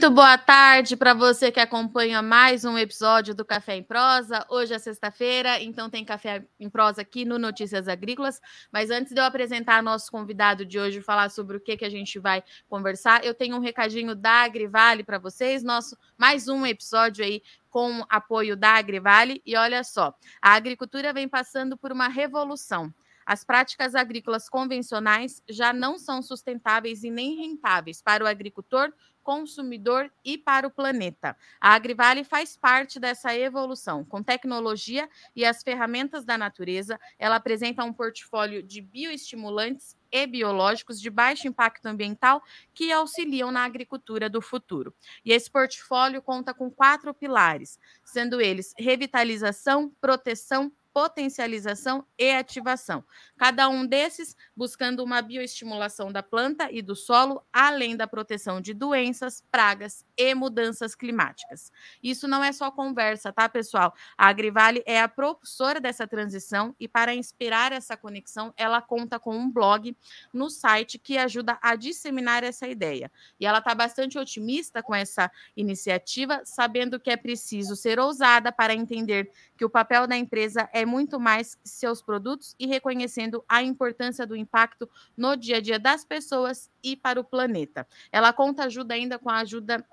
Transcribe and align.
Muito 0.00 0.14
boa 0.14 0.38
tarde 0.38 0.96
para 0.96 1.12
você 1.12 1.52
que 1.52 1.60
acompanha 1.60 2.22
mais 2.22 2.64
um 2.64 2.78
episódio 2.78 3.34
do 3.34 3.44
Café 3.44 3.76
em 3.76 3.82
Prosa. 3.82 4.46
Hoje 4.48 4.72
é 4.72 4.78
sexta-feira, 4.78 5.60
então 5.60 5.90
tem 5.90 6.06
Café 6.06 6.42
em 6.58 6.70
Prosa 6.70 7.02
aqui 7.02 7.26
no 7.26 7.38
Notícias 7.38 7.86
Agrícolas. 7.86 8.40
Mas 8.72 8.90
antes 8.90 9.12
de 9.12 9.20
eu 9.20 9.24
apresentar 9.24 9.82
nosso 9.82 10.10
convidado 10.10 10.64
de 10.64 10.78
hoje, 10.78 11.02
falar 11.02 11.28
sobre 11.28 11.58
o 11.58 11.60
que, 11.60 11.76
que 11.76 11.84
a 11.84 11.90
gente 11.90 12.18
vai 12.18 12.42
conversar, 12.66 13.22
eu 13.26 13.34
tenho 13.34 13.54
um 13.58 13.60
recadinho 13.60 14.14
da 14.14 14.44
Agrivale 14.44 15.04
para 15.04 15.18
vocês. 15.18 15.62
Nosso 15.62 15.94
mais 16.16 16.48
um 16.48 16.64
episódio 16.64 17.22
aí 17.22 17.42
com 17.68 18.02
apoio 18.08 18.56
da 18.56 18.70
Agrivale. 18.70 19.42
E 19.44 19.54
olha 19.54 19.84
só, 19.84 20.14
a 20.40 20.54
agricultura 20.54 21.12
vem 21.12 21.28
passando 21.28 21.76
por 21.76 21.92
uma 21.92 22.08
revolução. 22.08 22.90
As 23.30 23.44
práticas 23.44 23.94
agrícolas 23.94 24.48
convencionais 24.48 25.40
já 25.48 25.72
não 25.72 25.98
são 25.98 26.20
sustentáveis 26.20 27.04
e 27.04 27.10
nem 27.10 27.36
rentáveis 27.36 28.02
para 28.02 28.24
o 28.24 28.26
agricultor, 28.26 28.92
consumidor 29.22 30.10
e 30.24 30.36
para 30.36 30.66
o 30.66 30.70
planeta. 30.70 31.36
A 31.60 31.74
Agrivale 31.74 32.24
faz 32.24 32.56
parte 32.56 32.98
dessa 32.98 33.34
evolução. 33.36 34.04
Com 34.04 34.22
tecnologia 34.22 35.08
e 35.34 35.44
as 35.44 35.62
ferramentas 35.62 36.24
da 36.24 36.36
natureza, 36.36 36.98
ela 37.18 37.36
apresenta 37.36 37.84
um 37.84 37.92
portfólio 37.92 38.62
de 38.62 38.80
bioestimulantes 38.80 39.96
e 40.12 40.26
biológicos 40.26 41.00
de 41.00 41.08
baixo 41.08 41.46
impacto 41.46 41.86
ambiental 41.86 42.42
que 42.74 42.90
auxiliam 42.90 43.50
na 43.50 43.64
agricultura 43.64 44.28
do 44.28 44.40
futuro. 44.42 44.94
E 45.24 45.32
esse 45.32 45.50
portfólio 45.50 46.20
conta 46.20 46.52
com 46.52 46.70
quatro 46.70 47.14
pilares, 47.14 47.78
sendo 48.04 48.40
eles 48.40 48.74
revitalização, 48.76 49.92
proteção, 50.00 50.72
potencialização 50.92 52.04
e 52.18 52.30
ativação. 52.30 53.04
Cada 53.36 53.68
um 53.68 53.86
desses 53.86 54.36
buscando 54.56 55.02
uma 55.04 55.22
bioestimulação 55.22 56.12
da 56.12 56.22
planta 56.22 56.68
e 56.70 56.82
do 56.82 56.96
solo, 56.96 57.42
além 57.52 57.96
da 57.96 58.06
proteção 58.06 58.60
de 58.60 58.74
doenças, 58.74 59.42
pragas 59.50 60.04
e 60.16 60.34
mudanças 60.34 60.94
climáticas. 60.94 61.72
Isso 62.02 62.26
não 62.26 62.42
é 62.42 62.52
só 62.52 62.70
conversa, 62.70 63.32
tá, 63.32 63.48
pessoal? 63.48 63.94
A 64.16 64.28
Agrivale 64.28 64.82
é 64.86 65.00
a 65.00 65.08
propulsora 65.08 65.80
dessa 65.80 66.06
transição 66.06 66.74
e 66.78 66.88
para 66.88 67.14
inspirar 67.14 67.72
essa 67.72 67.96
conexão, 67.96 68.52
ela 68.56 68.80
conta 68.82 69.18
com 69.18 69.36
um 69.36 69.50
blog 69.50 69.96
no 70.32 70.50
site 70.50 70.98
que 70.98 71.16
ajuda 71.16 71.58
a 71.62 71.76
disseminar 71.76 72.44
essa 72.44 72.68
ideia. 72.68 73.10
E 73.38 73.46
ela 73.46 73.58
está 73.58 73.74
bastante 73.74 74.18
otimista 74.18 74.82
com 74.82 74.94
essa 74.94 75.30
iniciativa, 75.56 76.42
sabendo 76.44 76.98
que 76.98 77.10
é 77.10 77.16
preciso 77.16 77.76
ser 77.76 77.98
ousada 77.98 78.52
para 78.52 78.74
entender 78.74 79.30
que 79.56 79.64
o 79.64 79.70
papel 79.70 80.06
da 80.06 80.16
empresa 80.16 80.68
é 80.72 80.79
muito 80.84 81.18
mais 81.18 81.58
seus 81.64 82.02
produtos 82.02 82.54
e 82.58 82.66
reconhecendo 82.66 83.44
a 83.48 83.62
importância 83.62 84.26
do 84.26 84.36
impacto 84.36 84.88
no 85.16 85.36
dia 85.36 85.56
a 85.56 85.60
dia 85.60 85.78
das 85.78 86.04
pessoas 86.04 86.70
e 86.82 86.96
para 86.96 87.20
o 87.20 87.24
planeta. 87.24 87.86
Ela 88.12 88.32
conta 88.32 88.64
ajuda 88.64 88.94
ainda 88.94 89.18
com 89.18 89.30
a 89.30 89.38
ajuda 89.38 89.84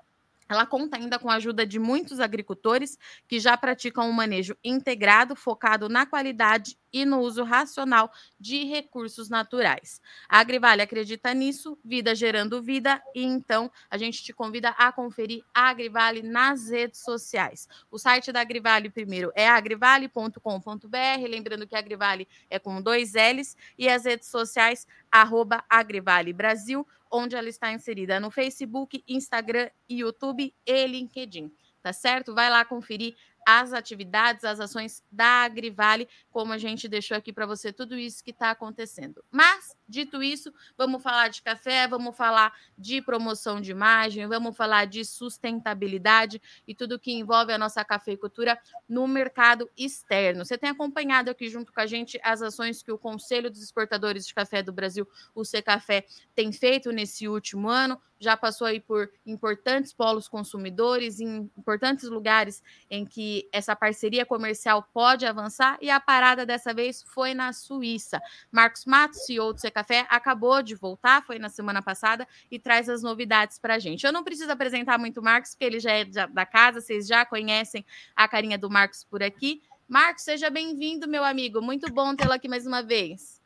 ela 0.50 0.66
conta 0.66 0.98
ainda 0.98 1.20
com 1.20 1.30
a 1.30 1.36
ajuda 1.36 1.66
de 1.66 1.80
muitos 1.80 2.20
agricultores 2.20 2.98
que 3.28 3.40
já 3.40 3.58
praticam 3.58 4.10
um 4.10 4.14
manejo 4.14 4.56
integrado, 4.64 5.36
focado 5.36 5.90
na 5.90 6.06
qualidade 6.06 6.78
e 6.92 7.06
no 7.06 7.20
uso 7.20 7.44
racional 7.44 8.12
de 8.40 8.64
recursos 8.64 9.30
naturais. 9.30 10.02
A 10.28 10.40
Agrivale 10.40 10.82
acredita 10.82 11.34
nisso, 11.34 11.78
vida 11.84 12.16
gerando 12.16 12.62
vida, 12.62 13.02
e 13.14 13.24
então 13.24 13.72
a 13.90 13.98
gente 13.98 14.24
te 14.24 14.34
convida 14.34 14.70
a 14.70 14.92
conferir 14.92 15.44
a 15.54 15.70
Agrivale 15.70 16.22
nas 16.22 16.70
redes 16.70 17.02
sociais. 17.02 17.68
O 17.92 17.98
site 17.98 18.32
da 18.32 18.42
Agrivale, 18.42 18.90
primeiro, 18.90 19.32
é 19.36 19.48
agrivale.com.br, 19.48 21.28
lembrando 21.30 21.68
que 21.68 21.76
a 21.76 21.80
Agrivale 21.80 22.28
é 22.50 22.58
com 22.58 22.82
dois 22.82 23.14
L's, 23.14 23.56
e 23.78 23.90
as 23.90 24.06
redes 24.06 24.30
sociais, 24.30 24.88
arroba 25.12 25.64
Agrivale 25.70 26.34
Brasil, 26.34 26.86
onde 27.12 27.36
ela 27.36 27.50
está 27.50 27.72
inserida 27.72 28.20
no 28.20 28.30
Facebook, 28.30 29.04
Instagram, 29.08 29.70
YouTube 29.90 30.54
e 30.66 30.88
LinkedIn. 30.88 31.52
Tá 31.82 31.94
certo? 31.94 32.34
Vai 32.34 32.50
lá 32.50 32.66
conferir 32.66 33.16
as 33.48 33.72
atividades, 33.72 34.44
as 34.44 34.60
ações 34.60 35.02
da 35.10 35.46
Agrivale, 35.46 36.10
como 36.30 36.52
a 36.52 36.58
gente 36.58 36.86
deixou 36.86 37.16
aqui 37.16 37.32
para 37.32 37.46
você 37.46 37.72
tudo 37.72 37.98
isso 37.98 38.22
que 38.22 38.32
está 38.32 38.52
acontecendo. 38.52 39.24
Mas, 39.32 39.74
dito 39.88 40.22
isso, 40.22 40.54
vamos 40.78 41.02
falar 41.02 41.30
de 41.30 41.42
café, 41.42 41.88
vamos 41.88 42.18
falar 42.18 42.54
de 42.78 43.02
promoção 43.02 43.62
de 43.62 43.72
imagem, 43.72 44.28
vamos 44.28 44.58
falar 44.58 44.84
de 44.84 45.06
sustentabilidade 45.06 46.42
e 46.68 46.76
tudo 46.76 47.00
que 47.00 47.14
envolve 47.14 47.54
a 47.54 47.58
nossa 47.58 47.86
cafeicultura 47.86 48.60
no 48.86 49.08
mercado 49.08 49.70
externo. 49.78 50.44
Você 50.44 50.58
tem 50.58 50.70
acompanhado 50.70 51.32
aqui 51.32 51.48
junto 51.48 51.72
com 51.72 51.80
a 51.80 51.86
gente 51.86 52.20
as 52.24 52.42
ações 52.42 52.84
que 52.84 52.92
o 52.92 52.98
Conselho 52.98 53.50
dos 53.50 53.64
Exportadores 53.64 54.28
de 54.28 54.34
Café 54.34 54.62
do 54.62 54.74
Brasil, 54.74 55.08
o 55.34 55.46
Secafé, 55.46 56.06
tem 56.36 56.52
feito 56.52 56.92
nesse 56.92 57.30
último 57.30 57.70
ano 57.70 57.98
já 58.20 58.36
passou 58.36 58.68
aí 58.68 58.80
por 58.80 59.10
importantes 59.26 59.94
polos 59.94 60.28
consumidores, 60.28 61.20
em 61.20 61.50
importantes 61.58 62.10
lugares 62.10 62.64
em 62.90 63.06
que 63.06 63.48
essa 63.52 63.76
parceria 63.76 64.26
comercial 64.26 64.88
pode 64.94 65.26
avançar, 65.26 65.78
e 65.82 65.90
a 65.90 66.00
parada 66.00 66.46
dessa 66.46 66.74
vez 66.74 67.04
foi 67.04 67.34
na 67.34 67.54
Suíça. 67.54 68.22
Marcos 68.52 68.86
Matos, 68.86 69.26
CEO 69.26 69.54
do 69.54 69.72
Café, 69.72 70.06
acabou 70.10 70.62
de 70.62 70.76
voltar, 70.76 71.24
foi 71.26 71.40
na 71.40 71.50
semana 71.50 71.82
passada, 71.82 72.28
e 72.50 72.58
traz 72.58 72.90
as 72.90 73.02
novidades 73.02 73.60
para 73.60 73.76
a 73.76 73.80
gente. 73.80 74.06
Eu 74.06 74.14
não 74.14 74.24
preciso 74.24 74.52
apresentar 74.52 74.98
muito 74.98 75.20
o 75.20 75.24
Marcos, 75.24 75.52
porque 75.52 75.66
ele 75.66 75.80
já 75.80 75.92
é 75.92 76.06
da 76.06 76.46
casa, 76.46 76.82
vocês 76.82 77.08
já 77.08 77.26
conhecem 77.26 77.86
a 78.16 78.28
carinha 78.28 78.58
do 78.58 78.70
Marcos 78.70 79.04
por 79.04 79.22
aqui. 79.22 79.62
Marcos, 79.88 80.24
seja 80.24 80.50
bem-vindo, 80.50 81.08
meu 81.08 81.24
amigo. 81.24 81.62
Muito 81.62 81.92
bom 81.92 82.16
tê-lo 82.16 82.34
aqui 82.34 82.50
mais 82.50 82.68
uma 82.68 82.84
vez. 82.84 83.42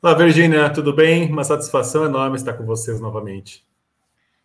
Olá, 0.00 0.14
Virginia, 0.14 0.68
tudo 0.70 0.92
bem? 0.92 1.30
Uma 1.30 1.44
satisfação 1.44 2.04
enorme 2.04 2.36
estar 2.36 2.54
com 2.54 2.64
vocês 2.64 3.00
novamente. 3.00 3.64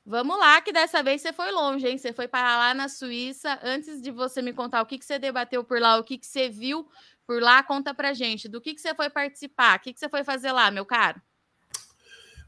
Vamos 0.10 0.40
lá, 0.40 0.62
que 0.62 0.72
dessa 0.72 1.04
vez 1.04 1.22
você 1.22 1.34
foi 1.34 1.52
longe, 1.52 1.86
hein? 1.86 1.98
Você 1.98 2.14
foi 2.14 2.30
para 2.30 2.58
lá 2.58 2.74
na 2.74 2.88
Suíça. 2.88 3.60
Antes 3.62 4.02
de 4.02 4.10
você 4.10 4.42
me 4.42 4.54
contar 4.54 4.82
o 4.82 4.86
que, 4.86 4.98
que 4.98 5.04
você 5.04 5.20
debateu 5.20 5.66
por 5.66 5.82
lá, 5.82 6.00
o 6.00 6.04
que, 6.06 6.18
que 6.18 6.26
você 6.26 6.48
viu 6.48 6.88
por 7.26 7.42
lá, 7.42 7.62
conta 7.62 7.94
pra 7.94 8.14
gente. 8.14 8.48
Do 8.48 8.62
que, 8.62 8.74
que 8.74 8.80
você 8.80 8.96
foi 8.96 9.10
participar? 9.10 9.78
O 9.78 9.82
que, 9.82 9.92
que 9.92 10.00
você 10.00 10.08
foi 10.08 10.24
fazer 10.24 10.54
lá, 10.54 10.72
meu 10.72 10.86
caro? 10.86 11.22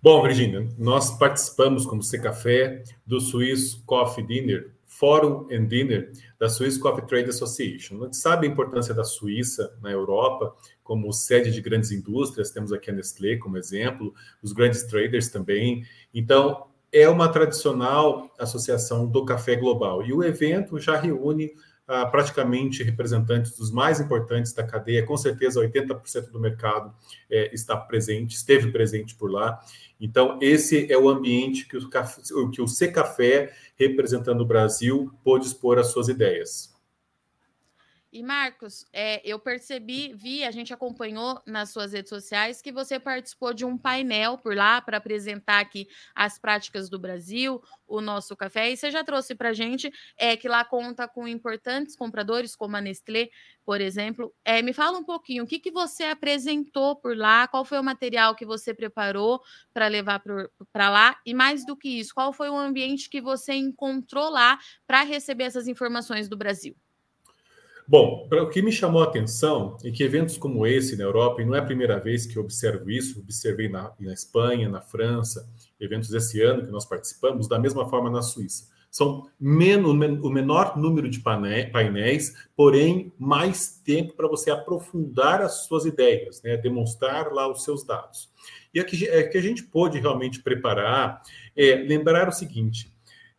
Bom, 0.01 0.23
Virginia, 0.23 0.69
nós 0.77 1.17
participamos 1.17 1.85
como 1.85 2.01
C 2.01 2.17
Café 2.19 2.81
do 3.05 3.19
Swiss 3.19 3.75
Coffee 3.85 4.25
Dinner, 4.25 4.73
Forum 4.85 5.49
and 5.51 5.65
Dinner 5.65 6.13
da 6.39 6.47
Swiss 6.47 6.77
Coffee 6.77 7.05
Trade 7.05 7.29
Association. 7.29 7.97
A 7.97 8.05
gente 8.05 8.15
sabe 8.15 8.47
a 8.47 8.49
importância 8.49 8.93
da 8.93 9.03
Suíça 9.03 9.77
na 9.81 9.91
Europa 9.91 10.55
como 10.81 11.11
sede 11.11 11.51
de 11.51 11.59
grandes 11.59 11.91
indústrias, 11.91 12.51
temos 12.51 12.71
aqui 12.71 12.89
a 12.89 12.93
Nestlé 12.93 13.35
como 13.35 13.57
exemplo, 13.57 14.13
os 14.41 14.53
grandes 14.53 14.83
traders 14.83 15.27
também. 15.27 15.85
Então, 16.13 16.68
é 16.91 17.07
uma 17.07 17.29
tradicional 17.29 18.33
associação 18.37 19.07
do 19.07 19.25
café 19.25 19.55
global. 19.55 20.03
E 20.03 20.13
o 20.13 20.23
evento 20.23 20.79
já 20.79 20.97
reúne 20.97 21.51
ah, 21.91 22.05
praticamente 22.05 22.83
representantes 22.83 23.57
dos 23.57 23.71
mais 23.71 23.99
importantes 23.99 24.53
da 24.53 24.63
cadeia, 24.63 25.03
com 25.03 25.17
certeza 25.17 25.59
80% 25.59 26.29
do 26.29 26.39
mercado 26.39 26.93
é, 27.27 27.51
está 27.51 27.75
presente, 27.75 28.35
esteve 28.35 28.71
presente 28.71 29.15
por 29.15 29.31
lá. 29.31 29.59
Então, 29.99 30.37
esse 30.39 30.91
é 30.91 30.95
o 30.95 31.09
ambiente 31.09 31.67
que 31.67 31.77
o, 31.77 32.51
que 32.51 32.61
o 32.61 32.67
C 32.67 32.91
Café, 32.91 33.51
representando 33.75 34.41
o 34.41 34.45
Brasil, 34.45 35.11
pôde 35.23 35.47
expor 35.47 35.79
as 35.79 35.87
suas 35.87 36.09
ideias. 36.09 36.68
E 38.11 38.23
Marcos, 38.23 38.87
é, 38.91 39.21
eu 39.23 39.37
percebi, 39.37 40.11
vi, 40.15 40.43
a 40.43 40.49
gente 40.49 40.73
acompanhou 40.73 41.39
nas 41.45 41.69
suas 41.69 41.93
redes 41.93 42.09
sociais 42.09 42.59
que 42.59 42.71
você 42.71 42.99
participou 42.99 43.53
de 43.53 43.63
um 43.63 43.77
painel 43.77 44.35
por 44.35 44.55
lá 44.55 44.81
para 44.81 44.97
apresentar 44.97 45.59
aqui 45.59 45.87
as 46.15 46.39
práticas 46.39 46.89
do 46.89 46.97
Brasil, 46.97 47.61
o 47.87 48.01
nosso 48.01 48.35
café. 48.35 48.71
E 48.71 48.75
você 48.77 48.89
já 48.89 49.03
trouxe 49.03 49.35
para 49.35 49.49
a 49.49 49.53
gente 49.53 49.91
é, 50.17 50.35
que 50.35 50.47
lá 50.47 50.65
conta 50.65 51.07
com 51.07 51.27
importantes 51.27 51.95
compradores, 51.95 52.55
como 52.55 52.75
a 52.75 52.81
Nestlé, 52.81 53.29
por 53.63 53.79
exemplo. 53.79 54.33
É, 54.43 54.59
me 54.63 54.73
fala 54.73 54.97
um 54.97 55.03
pouquinho, 55.03 55.43
o 55.43 55.47
que, 55.47 55.59
que 55.59 55.69
você 55.69 56.05
apresentou 56.05 56.95
por 56.95 57.15
lá, 57.15 57.47
qual 57.47 57.63
foi 57.63 57.77
o 57.77 57.83
material 57.83 58.33
que 58.33 58.43
você 58.43 58.73
preparou 58.73 59.39
para 59.71 59.87
levar 59.87 60.23
para 60.73 60.89
lá, 60.89 61.15
e 61.23 61.35
mais 61.35 61.63
do 61.63 61.77
que 61.77 61.99
isso, 61.99 62.15
qual 62.15 62.33
foi 62.33 62.49
o 62.49 62.57
ambiente 62.57 63.07
que 63.07 63.21
você 63.21 63.53
encontrou 63.53 64.31
lá 64.31 64.57
para 64.87 65.03
receber 65.03 65.43
essas 65.43 65.67
informações 65.67 66.27
do 66.27 66.35
Brasil? 66.35 66.75
Bom, 67.89 68.29
o 68.31 68.49
que 68.49 68.61
me 68.61 68.71
chamou 68.71 69.01
a 69.01 69.05
atenção 69.05 69.75
é 69.83 69.89
que 69.89 70.03
eventos 70.03 70.37
como 70.37 70.67
esse 70.67 70.95
na 70.95 71.05
Europa, 71.05 71.41
e 71.41 71.45
não 71.45 71.55
é 71.55 71.59
a 71.59 71.65
primeira 71.65 71.99
vez 71.99 72.23
que 72.27 72.37
eu 72.37 72.43
observo 72.43 72.87
isso, 72.91 73.19
observei 73.19 73.67
na, 73.67 73.91
na 73.99 74.13
Espanha, 74.13 74.69
na 74.69 74.79
França, 74.79 75.49
eventos 75.79 76.13
esse 76.13 76.39
ano 76.39 76.63
que 76.63 76.71
nós 76.71 76.85
participamos, 76.85 77.47
da 77.47 77.57
mesma 77.57 77.89
forma 77.89 78.07
na 78.11 78.21
Suíça. 78.21 78.69
São 78.91 79.27
menos, 79.39 79.89
o 79.89 80.29
menor 80.29 80.77
número 80.77 81.09
de 81.09 81.19
painéis, 81.19 82.35
porém 82.55 83.11
mais 83.17 83.81
tempo 83.83 84.13
para 84.13 84.27
você 84.27 84.51
aprofundar 84.51 85.41
as 85.41 85.65
suas 85.65 85.83
ideias, 85.83 86.43
né? 86.43 86.57
demonstrar 86.57 87.33
lá 87.33 87.51
os 87.51 87.63
seus 87.63 87.83
dados. 87.83 88.29
E 88.71 88.79
aqui 88.79 89.07
é 89.07 89.23
que 89.23 89.37
a 89.37 89.41
gente 89.41 89.63
pôde 89.63 89.97
realmente 89.99 90.43
preparar, 90.43 91.23
é, 91.57 91.73
lembrar 91.73 92.29
o 92.29 92.31
seguinte: 92.31 92.93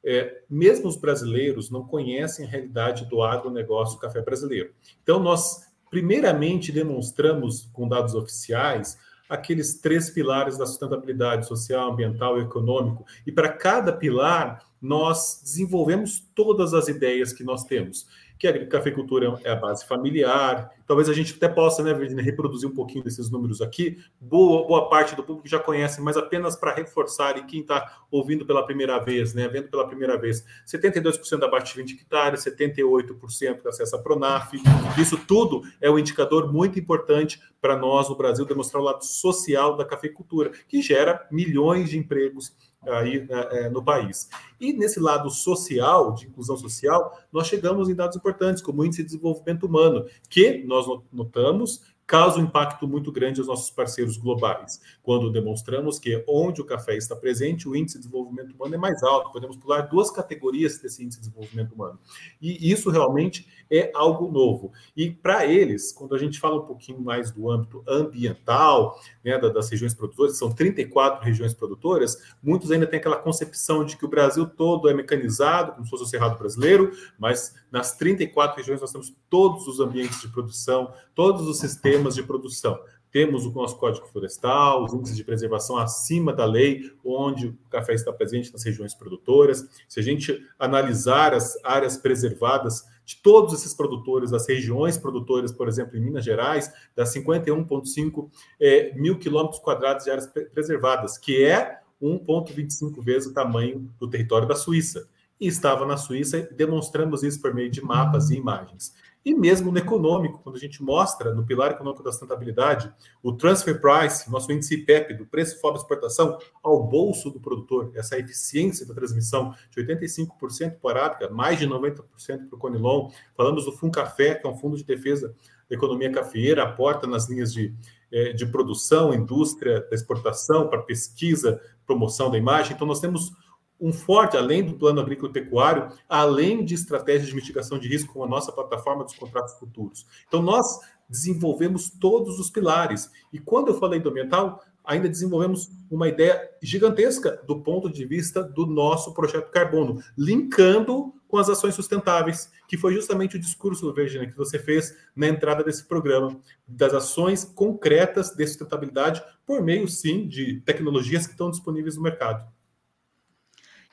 é, 0.05 0.43
mesmo 0.49 0.89
os 0.89 0.97
brasileiros 0.97 1.71
não 1.71 1.85
conhecem 1.85 2.47
a 2.47 2.49
realidade 2.49 3.07
do 3.07 3.23
agronegócio 3.23 3.97
do 3.97 4.01
café 4.01 4.21
brasileiro. 4.21 4.73
Então, 5.03 5.21
nós, 5.21 5.67
primeiramente, 5.91 6.73
demonstramos 6.73 7.69
com 7.73 7.89
dados 7.89 8.15
oficiais 8.15 8.99
aqueles 9.29 9.81
três 9.81 10.11
pilares 10.11 10.59
da 10.59 10.67
sustentabilidade 10.67 11.47
social, 11.47 11.93
ambiental 11.93 12.39
e 12.39 12.43
econômico, 12.43 13.05
e 13.25 13.31
para 13.31 13.49
cada 13.49 13.93
pilar 13.93 14.65
nós 14.83 15.41
desenvolvemos 15.45 16.21
todas 16.35 16.75
as 16.75 16.89
ideias 16.89 17.33
que 17.33 17.45
nós 17.45 17.65
temos 17.65 18.09
que 18.41 18.49
a 18.49 18.67
cafeicultura 18.67 19.39
é 19.45 19.51
a 19.51 19.55
base 19.55 19.87
familiar. 19.87 20.71
Talvez 20.87 21.11
a 21.11 21.13
gente 21.13 21.35
até 21.35 21.47
possa, 21.47 21.83
né, 21.83 21.93
Virginia, 21.93 22.25
reproduzir 22.25 22.67
um 22.67 22.73
pouquinho 22.75 23.05
desses 23.05 23.31
números 23.31 23.61
aqui. 23.61 23.99
Boa, 24.19 24.67
boa 24.67 24.89
parte 24.89 25.15
do 25.15 25.23
público 25.23 25.47
já 25.47 25.59
conhece, 25.59 26.01
mas 26.01 26.17
apenas 26.17 26.57
para 26.57 26.75
reforçar, 26.75 27.37
e 27.37 27.45
quem 27.45 27.61
está 27.61 28.01
ouvindo 28.11 28.47
pela 28.47 28.65
primeira 28.65 28.99
vez, 28.99 29.35
né, 29.35 29.47
vendo 29.47 29.69
pela 29.69 29.87
primeira 29.87 30.17
vez, 30.17 30.43
72% 30.67 31.45
abaixo 31.45 31.75
de 31.75 31.83
20 31.83 32.01
hectares, 32.01 32.41
78% 32.41 33.67
acesso 33.67 33.97
à 33.97 33.99
Pronaf. 33.99 34.55
Isso 34.99 35.19
tudo 35.19 35.63
é 35.79 35.91
um 35.91 35.99
indicador 35.99 36.51
muito 36.51 36.79
importante 36.79 37.39
para 37.61 37.77
nós 37.77 38.09
no 38.09 38.17
Brasil 38.17 38.47
demonstrar 38.47 38.81
o 38.81 38.87
lado 38.87 39.05
social 39.05 39.77
da 39.77 39.85
cafeicultura, 39.85 40.51
que 40.67 40.81
gera 40.81 41.29
milhões 41.31 41.91
de 41.91 41.99
empregos 41.99 42.57
aí 42.83 43.27
é, 43.29 43.67
é, 43.67 43.71
no 43.71 43.83
país. 43.83 44.29
E 44.61 44.73
nesse 44.73 44.99
lado 44.99 45.31
social, 45.31 46.15
de 46.15 46.27
inclusão 46.27 46.57
social, 46.57 47.19
nós 47.33 47.47
chegamos 47.47 47.89
em 47.89 47.95
dados 47.95 48.17
importantes, 48.17 48.63
como 48.63 48.83
o 48.83 48.85
índice 48.85 49.03
de 49.03 49.11
desenvolvimento 49.11 49.67
humano, 49.67 50.07
que 50.29 50.65
nós 50.65 50.87
notamos 51.13 51.83
causa 52.11 52.41
um 52.41 52.43
impacto 52.43 52.89
muito 52.89 53.13
grande 53.13 53.39
aos 53.39 53.47
nossos 53.47 53.71
parceiros 53.71 54.17
globais, 54.17 54.81
quando 55.01 55.31
demonstramos 55.31 55.97
que 55.97 56.25
onde 56.27 56.61
o 56.61 56.65
café 56.65 56.97
está 56.97 57.15
presente, 57.15 57.69
o 57.69 57.77
índice 57.77 57.99
de 57.99 58.01
desenvolvimento 58.05 58.53
humano 58.53 58.75
é 58.75 58.79
mais 58.79 59.01
alto. 59.05 59.31
Podemos 59.31 59.57
pular 59.57 59.83
duas 59.83 60.11
categorias 60.11 60.77
desse 60.81 61.05
índice 61.05 61.21
de 61.21 61.29
desenvolvimento 61.29 61.73
humano. 61.73 62.01
E 62.43 62.69
isso 62.69 62.91
realmente 62.91 63.47
é 63.71 63.93
algo 63.95 64.29
novo. 64.29 64.73
E 64.97 65.09
para 65.09 65.47
eles, 65.47 65.93
quando 65.93 66.17
a 66.17 66.19
gente 66.19 66.41
fala 66.41 66.57
um 66.57 66.67
pouquinho 66.67 67.01
mais 67.01 67.31
do 67.31 67.49
âmbito 67.49 67.85
ambiental, 67.87 69.01
né, 69.25 69.39
das 69.39 69.71
regiões 69.71 69.95
produtoras, 69.95 70.37
são 70.37 70.51
34 70.51 71.25
regiões 71.25 71.55
produtoras, 71.55 72.21
muitos 72.43 72.73
ainda 72.73 72.89
têm 72.89 72.99
aquela 72.99 73.19
concepção 73.19 73.85
de 73.85 73.97
que 73.97 74.05
o 74.05 74.09
Brasil 74.09 74.45
todo 74.49 74.89
é 74.89 74.95
mecanizado, 74.95 75.73
como 75.73 75.85
se 75.85 75.91
fosse 75.91 76.03
o 76.03 76.07
Cerrado 76.07 76.37
brasileiro, 76.37 76.91
mas 77.17 77.55
nas 77.71 77.97
34 77.97 78.57
regiões 78.57 78.81
nós 78.81 78.91
temos 78.91 79.15
todos 79.29 79.69
os 79.69 79.79
ambientes 79.79 80.21
de 80.21 80.27
produção, 80.27 80.93
todos 81.15 81.47
os 81.47 81.59
sistemas 81.59 82.00
de 82.09 82.23
produção. 82.23 82.79
Temos 83.11 83.45
o 83.45 83.51
nosso 83.51 83.77
Código 83.77 84.07
Florestal, 84.07 84.85
os 84.85 84.95
índices 84.95 85.17
de 85.17 85.25
preservação 85.25 85.77
acima 85.77 86.33
da 86.33 86.45
lei, 86.45 86.93
onde 87.05 87.49
o 87.49 87.59
café 87.69 87.93
está 87.93 88.13
presente 88.13 88.53
nas 88.53 88.63
regiões 88.63 88.95
produtoras. 88.95 89.67
Se 89.89 89.99
a 89.99 90.03
gente 90.03 90.41
analisar 90.59 91.35
as 91.35 91.59
áreas 91.65 91.97
preservadas 91.97 92.85
de 93.05 93.17
todos 93.17 93.53
esses 93.53 93.75
produtores, 93.75 94.31
das 94.31 94.47
regiões 94.49 94.97
produtoras, 94.97 95.51
por 95.51 95.67
exemplo, 95.67 95.97
em 95.97 96.01
Minas 96.01 96.25
Gerais, 96.25 96.73
dá 96.95 97.03
51,5 97.03 98.31
é, 98.61 98.95
mil 98.95 99.19
quilômetros 99.19 99.61
quadrados 99.61 100.05
de 100.05 100.11
áreas 100.13 100.29
preservadas, 100.29 101.19
que 101.19 101.45
é 101.45 101.81
1,25 102.01 103.03
vezes 103.03 103.29
o 103.29 103.35
tamanho 103.35 103.91
do 103.99 104.09
território 104.09 104.47
da 104.47 104.55
Suíça. 104.55 105.09
E 105.41 105.49
estava 105.49 105.85
na 105.87 105.97
Suíça, 105.97 106.49
demonstramos 106.53 107.23
isso 107.25 107.41
por 107.41 107.53
meio 107.53 107.71
de 107.71 107.83
mapas 107.83 108.31
e 108.31 108.37
imagens. 108.37 108.95
E 109.23 109.35
mesmo 109.35 109.71
no 109.71 109.79
econômico, 109.79 110.41
quando 110.43 110.57
a 110.57 110.59
gente 110.59 110.83
mostra 110.83 111.35
no 111.35 111.45
pilar 111.45 111.73
econômico 111.73 112.03
da 112.03 112.11
sustentabilidade 112.11 112.91
o 113.23 113.33
transfer 113.33 113.79
price, 113.79 114.31
nosso 114.31 114.51
índice 114.51 114.79
PEP, 114.79 115.13
do 115.15 115.27
preço 115.27 115.61
fora 115.61 115.77
exportação 115.77 116.39
ao 116.63 116.83
bolso 116.83 117.31
do 117.31 117.39
produtor, 117.39 117.93
essa 117.95 118.19
eficiência 118.19 118.87
da 118.87 118.95
transmissão 118.95 119.55
de 119.71 119.85
85% 119.85 120.77
para 120.81 121.01
a 121.01 121.05
Arábica, 121.05 121.29
mais 121.29 121.59
de 121.59 121.67
90% 121.67 122.03
para 122.49 122.57
o 122.57 122.59
Conilon. 122.59 123.11
Falamos 123.37 123.67
do 123.67 123.73
Funcafé, 123.73 124.37
que 124.37 124.47
é 124.47 124.51
um 124.51 124.57
fundo 124.57 124.77
de 124.77 124.85
defesa 124.85 125.35
da 125.69 125.77
economia 125.77 126.11
cafeeira, 126.11 126.63
aporta 126.63 127.07
nas 127.07 127.29
linhas 127.29 127.53
de, 127.53 127.75
eh, 128.11 128.33
de 128.33 128.47
produção, 128.47 129.13
indústria 129.13 129.81
da 129.83 129.95
exportação, 129.95 130.69
para 130.69 130.83
pesquisa, 130.83 131.61
promoção 131.87 132.31
da 132.31 132.39
imagem. 132.39 132.73
Então, 132.75 132.87
nós 132.87 133.01
temos 133.01 133.33
um 133.81 133.93
forte, 133.93 134.37
além 134.37 134.65
do 134.65 134.75
plano 134.75 135.01
agrícola 135.01 135.31
e 135.31 135.33
pecuário, 135.33 135.89
além 136.09 136.65
de 136.65 136.75
estratégias 136.75 137.29
de 137.29 137.35
mitigação 137.35 137.79
de 137.79 137.89
risco, 137.89 138.13
como 138.13 138.25
a 138.25 138.29
nossa 138.29 138.53
plataforma 138.53 139.05
dos 139.05 139.15
contratos 139.15 139.55
futuros. 139.55 140.07
Então, 140.29 140.43
nós 140.43 140.81
desenvolvemos 141.09 141.91
todos 141.91 142.39
os 142.39 142.51
pilares. 142.51 143.11
E 143.33 143.39
quando 143.39 143.69
eu 143.69 143.79
falei 143.79 143.99
do 143.99 144.11
ambiental, 144.11 144.63
ainda 144.85 145.09
desenvolvemos 145.09 145.71
uma 145.91 146.09
ideia 146.09 146.51
gigantesca 146.63 147.43
do 147.47 147.61
ponto 147.61 147.91
de 147.91 148.05
vista 148.05 148.43
do 148.43 148.67
nosso 148.67 149.13
projeto 149.13 149.51
carbono, 149.51 150.03
linkando 150.17 151.13
com 151.27 151.39
as 151.39 151.49
ações 151.49 151.75
sustentáveis, 151.75 152.51
que 152.67 152.77
foi 152.77 152.95
justamente 152.95 153.37
o 153.37 153.41
discurso, 153.41 153.93
Virginia, 153.93 154.29
que 154.29 154.37
você 154.37 154.59
fez 154.59 154.97
na 155.15 155.29
entrada 155.29 155.63
desse 155.63 155.85
programa, 155.85 156.37
das 156.67 156.93
ações 156.93 157.45
concretas 157.45 158.31
de 158.31 158.47
sustentabilidade 158.47 159.23
por 159.47 159.63
meio, 159.63 159.87
sim, 159.89 160.27
de 160.27 160.61
tecnologias 160.61 161.27
que 161.27 161.33
estão 161.33 161.51
disponíveis 161.51 161.97
no 161.97 162.03
mercado. 162.03 162.45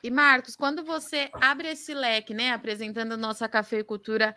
E 0.02 0.10
Marcos, 0.10 0.54
quando 0.54 0.84
você 0.84 1.28
abre 1.34 1.68
esse 1.68 1.92
leque, 1.92 2.32
né, 2.32 2.52
apresentando 2.52 3.12
a 3.12 3.16
nossa 3.16 3.48
cafeicultura 3.48 4.34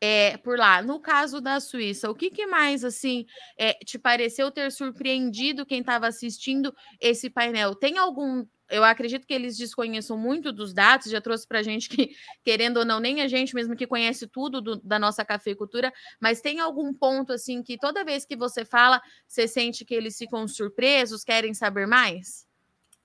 é, 0.00 0.36
por 0.38 0.58
lá, 0.58 0.82
no 0.82 1.00
caso 1.00 1.40
da 1.40 1.60
Suíça, 1.60 2.10
o 2.10 2.14
que, 2.14 2.30
que 2.30 2.46
mais 2.46 2.84
assim 2.84 3.24
é, 3.56 3.72
te 3.72 3.98
pareceu 3.98 4.50
ter 4.50 4.70
surpreendido 4.70 5.64
quem 5.64 5.80
estava 5.80 6.06
assistindo 6.06 6.74
esse 7.00 7.30
painel? 7.30 7.74
Tem 7.74 7.96
algum 7.96 8.44
eu 8.70 8.82
acredito 8.82 9.26
que 9.26 9.34
eles 9.34 9.56
desconheçam 9.56 10.16
muito 10.16 10.50
dos 10.50 10.72
dados, 10.72 11.10
já 11.10 11.20
trouxe 11.20 11.46
para 11.46 11.58
a 11.58 11.62
gente 11.62 11.88
que, 11.88 12.10
querendo 12.42 12.78
ou 12.78 12.84
não, 12.84 12.98
nem 12.98 13.20
a 13.20 13.28
gente 13.28 13.54
mesmo 13.54 13.76
que 13.76 13.86
conhece 13.86 14.26
tudo 14.26 14.60
do, 14.60 14.76
da 14.76 14.98
nossa 14.98 15.24
cafeicultura, 15.24 15.92
mas 16.20 16.40
tem 16.40 16.60
algum 16.60 16.92
ponto 16.92 17.32
assim 17.32 17.62
que 17.62 17.76
toda 17.78 18.04
vez 18.04 18.24
que 18.24 18.36
você 18.36 18.64
fala, 18.64 19.00
você 19.28 19.46
sente 19.46 19.84
que 19.84 19.94
eles 19.94 20.16
ficam 20.16 20.48
surpresos, 20.48 21.22
querem 21.22 21.52
saber 21.52 21.86
mais? 21.86 22.46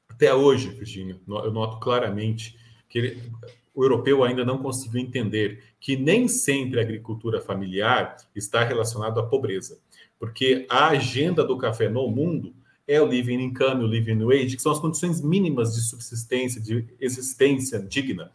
Até 0.09 0.33
hoje, 0.33 0.69
Virginia, 0.69 1.19
eu 1.27 1.51
noto 1.51 1.79
claramente 1.79 2.57
que 2.89 2.97
ele, 2.97 3.31
o 3.73 3.83
europeu 3.83 4.23
ainda 4.23 4.43
não 4.43 4.57
conseguiu 4.57 4.99
entender 4.99 5.63
que 5.79 5.95
nem 5.95 6.27
sempre 6.27 6.79
a 6.79 6.83
agricultura 6.83 7.39
familiar 7.39 8.17
está 8.35 8.63
relacionada 8.63 9.21
à 9.21 9.23
pobreza, 9.23 9.79
porque 10.19 10.65
a 10.69 10.87
agenda 10.89 11.45
do 11.45 11.57
café 11.57 11.87
no 11.87 12.09
mundo 12.09 12.53
é 12.85 12.99
o 13.01 13.05
living 13.05 13.39
income, 13.39 13.83
o 13.83 13.87
living 13.87 14.23
wage, 14.23 14.55
que 14.55 14.61
são 14.61 14.71
as 14.71 14.79
condições 14.79 15.21
mínimas 15.21 15.75
de 15.75 15.81
subsistência, 15.81 16.59
de 16.59 16.85
existência 16.99 17.79
digna. 17.79 18.31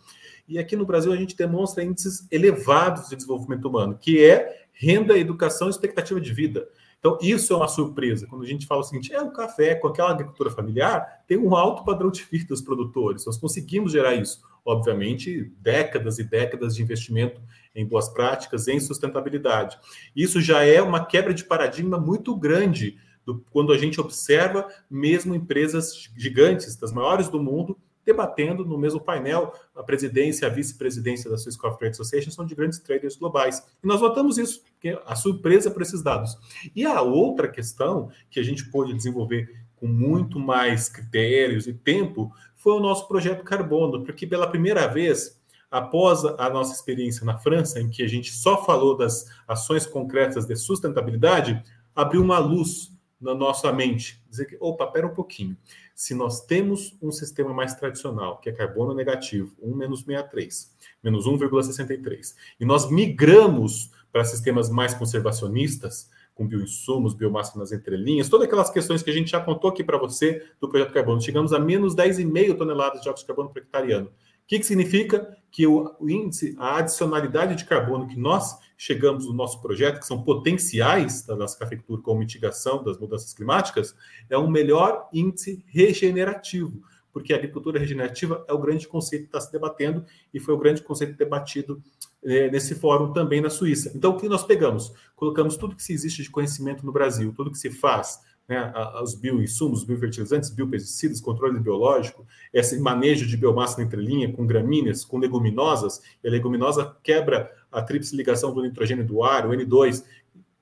E 0.46 0.58
aqui 0.58 0.76
no 0.76 0.87
Brasil 0.87 1.12
a 1.12 1.16
gente 1.16 1.37
demonstra 1.37 1.82
índices 1.82 2.26
elevados 2.30 3.08
de 3.08 3.16
desenvolvimento 3.16 3.68
humano, 3.68 3.99
que 4.00 4.25
é 4.25 4.66
renda, 4.72 5.18
educação 5.18 5.66
e 5.66 5.70
expectativa 5.70 6.20
de 6.20 6.32
vida. 6.32 6.68
Então, 7.04 7.18
isso 7.20 7.52
é 7.52 7.56
uma 7.56 7.68
surpresa. 7.68 8.26
Quando 8.26 8.44
a 8.44 8.46
gente 8.46 8.66
fala 8.66 8.80
o 8.80 8.82
seguinte, 8.82 9.12
é 9.12 9.20
o 9.20 9.30
café 9.30 9.75
com 9.75 9.88
aquela 9.88 10.11
agricultura 10.11 10.49
familiar 10.49 11.23
tem 11.28 11.37
um 11.37 11.54
alto 11.54 11.84
padrão 11.84 12.11
de 12.11 12.25
vida 12.25 12.46
dos 12.46 12.62
produtores. 12.62 13.26
Nós 13.26 13.37
conseguimos 13.37 13.92
gerar 13.92 14.14
isso. 14.14 14.40
Obviamente, 14.64 15.52
décadas 15.61 16.18
e 16.18 16.25
décadas 16.25 16.75
de 16.75 16.82
investimento 16.82 17.42
em 17.75 17.84
boas 17.84 18.08
práticas, 18.08 18.68
em 18.68 18.80
sustentabilidade. 18.80 19.78
Isso 20.16 20.40
já 20.40 20.64
é 20.64 20.80
uma 20.80 21.04
quebra 21.04 21.34
de 21.34 21.44
paradigma 21.44 21.99
muito 21.99 22.34
grande 22.34 22.96
do, 23.26 23.44
quando 23.50 23.70
a 23.75 23.76
gente 23.76 24.00
observa 24.00 24.66
mesmo 24.90 25.34
empresas 25.34 26.08
gigantes, 26.16 26.75
das 26.75 26.90
maiores 26.90 27.28
do 27.28 27.38
mundo, 27.38 27.76
debatendo 28.04 28.64
no 28.64 28.78
mesmo 28.78 29.00
painel. 29.00 29.52
A 29.75 29.82
presidência 29.82 30.46
e 30.46 30.49
a 30.49 30.52
vice-presidência 30.52 31.30
da 31.30 31.37
Swiss 31.37 31.56
Coffee 31.56 31.78
Trade 31.78 31.92
Association 31.92 32.30
são 32.30 32.44
de 32.44 32.54
grandes 32.54 32.78
traders 32.78 33.16
globais. 33.16 33.62
E 33.82 33.87
nós 33.87 34.00
notamos 34.00 34.38
isso, 34.38 34.62
que 34.80 34.99
a 35.06 35.14
surpresa 35.14 35.70
por 35.70 35.82
esses 35.82 36.02
dados. 36.02 36.37
E 36.75 36.84
a 36.84 37.00
outra 37.00 37.49
questão 37.49 38.11
que 38.30 38.40
a 38.40 38.42
gente 38.42 38.70
pôde 38.70 38.94
desenvolver 38.94 39.64
com 39.76 39.87
muito 39.87 40.38
mais 40.38 40.88
critérios 40.88 41.66
e 41.66 41.73
tempo 41.73 42.32
foi 42.56 42.73
o 42.73 42.80
nosso 42.80 43.06
projeto 43.06 43.44
Carbono, 43.44 44.04
porque 44.04 44.26
pela 44.26 44.46
primeira 44.46 44.87
vez 44.87 45.42
após 45.75 46.25
a 46.25 46.49
nossa 46.49 46.73
experiência 46.73 47.26
na 47.26 47.37
França, 47.37 47.80
em 47.80 47.90
que 47.90 48.04
a 48.04 48.06
gente 48.06 48.30
só 48.30 48.64
falou 48.64 48.96
das 48.96 49.26
ações 49.46 49.84
concretas 49.84 50.46
de 50.46 50.54
sustentabilidade, 50.54 51.61
abriu 51.96 52.23
uma 52.23 52.38
luz 52.38 52.92
na 53.20 53.34
nossa 53.34 53.73
mente. 53.73 54.23
Dizer 54.30 54.46
que, 54.46 54.56
opa, 54.61 54.87
pera 54.87 55.06
um 55.06 55.14
pouquinho. 55.14 55.56
Se 55.94 56.14
nós 56.14 56.44
temos 56.44 56.96
um 57.00 57.12
sistema 57.12 57.54
mais 57.54 57.74
tradicional, 57.74 58.40
que 58.40 58.50
é 58.50 58.52
carbono 58.52 58.92
negativo, 58.92 59.54
1 59.62 59.76
menos 59.76 60.00
63, 60.00 60.74
menos 61.02 61.26
1,63, 61.26 62.34
e 62.58 62.64
nós 62.64 62.90
migramos 62.90 63.92
para 64.12 64.24
sistemas 64.24 64.68
mais 64.68 64.92
conservacionistas, 64.92 66.10
com 66.34 66.46
bioinsumos, 66.46 67.14
biomassa 67.14 67.58
nas 67.58 67.70
entrelinhas, 67.70 68.28
todas 68.28 68.46
aquelas 68.46 68.70
questões 68.70 69.02
que 69.02 69.10
a 69.10 69.12
gente 69.12 69.30
já 69.30 69.40
contou 69.40 69.70
aqui 69.70 69.84
para 69.84 69.96
você 69.96 70.44
do 70.60 70.68
projeto 70.68 70.92
carbono. 70.92 71.20
Chegamos 71.20 71.52
a 71.52 71.60
menos 71.60 71.94
10,5 71.94 72.56
toneladas 72.56 73.00
de 73.00 73.08
óxido 73.08 73.20
de 73.20 73.26
carbono 73.28 73.50
por 73.50 73.62
hectare 73.62 73.92
ano. 73.92 74.08
O 74.08 74.46
que, 74.46 74.58
que 74.58 74.66
significa? 74.66 75.36
Que 75.50 75.66
o, 75.66 75.96
índice, 76.02 76.56
a 76.58 76.78
adicionalidade 76.78 77.54
de 77.54 77.64
carbono 77.64 78.08
que 78.08 78.18
nós 78.18 78.58
chegamos 78.76 79.26
no 79.26 79.33
nosso 79.33 79.61
projeto, 79.61 80.00
que 80.00 80.07
são 80.07 80.23
potenciais 80.23 81.25
da 81.25 81.37
nossa 81.37 81.59
cafeicultura 81.59 82.02
com 82.02 82.19
mitigação 82.19 82.83
das 82.83 82.99
mudanças 82.99 83.33
climáticas, 83.33 83.95
é 84.28 84.37
um 84.37 84.49
melhor 84.49 85.09
índice 85.12 85.64
regenerativo, 85.66 86.83
porque 87.12 87.33
a 87.33 87.37
agricultura 87.37 87.78
regenerativa 87.78 88.45
é 88.49 88.52
o 88.52 88.59
grande 88.59 88.88
conceito 88.88 89.23
que 89.23 89.28
está 89.28 89.40
se 89.40 89.52
debatendo 89.52 90.04
e 90.33 90.40
foi 90.40 90.54
o 90.54 90.59
grande 90.59 90.83
conceito 90.83 91.16
debatido 91.16 91.83
é, 92.25 92.50
nesse 92.50 92.75
fórum 92.75 93.12
também 93.12 93.40
na 93.40 93.50
Suíça. 93.50 93.93
Então, 93.95 94.12
o 94.12 94.16
que 94.16 94.28
nós 94.28 94.45
pegamos? 94.45 94.93
Colocamos 95.14 95.57
tudo 95.57 95.76
que 95.76 95.83
se 95.83 95.93
existe 95.93 96.23
de 96.23 96.31
conhecimento 96.31 96.85
no 96.85 96.90
Brasil, 96.90 97.33
tudo 97.37 97.50
que 97.50 97.59
se 97.59 97.71
faz 97.71 98.19
né, 98.49 98.73
os 99.02 99.14
bioinsumos, 99.14 99.85
biofertilizantes, 99.85 100.50
biopesticidas, 100.50 101.21
controle 101.21 101.59
biológico, 101.59 102.26
esse 102.52 102.78
manejo 102.78 103.26
de 103.26 103.37
biomassa 103.37 103.78
na 103.78 103.85
entrelinha 103.85 104.33
com 104.33 104.47
gramíneas, 104.47 105.04
com 105.04 105.19
leguminosas, 105.19 106.02
e 106.23 106.28
a 106.28 106.31
leguminosa 106.31 106.97
quebra 107.02 107.50
a 107.75 107.83
tríplice 107.83 108.16
ligação 108.16 108.54
do 108.54 108.62
nitrogênio 108.62 109.04
do 109.04 109.23
ar, 109.23 109.47
o 109.47 109.50
N2, 109.50 110.04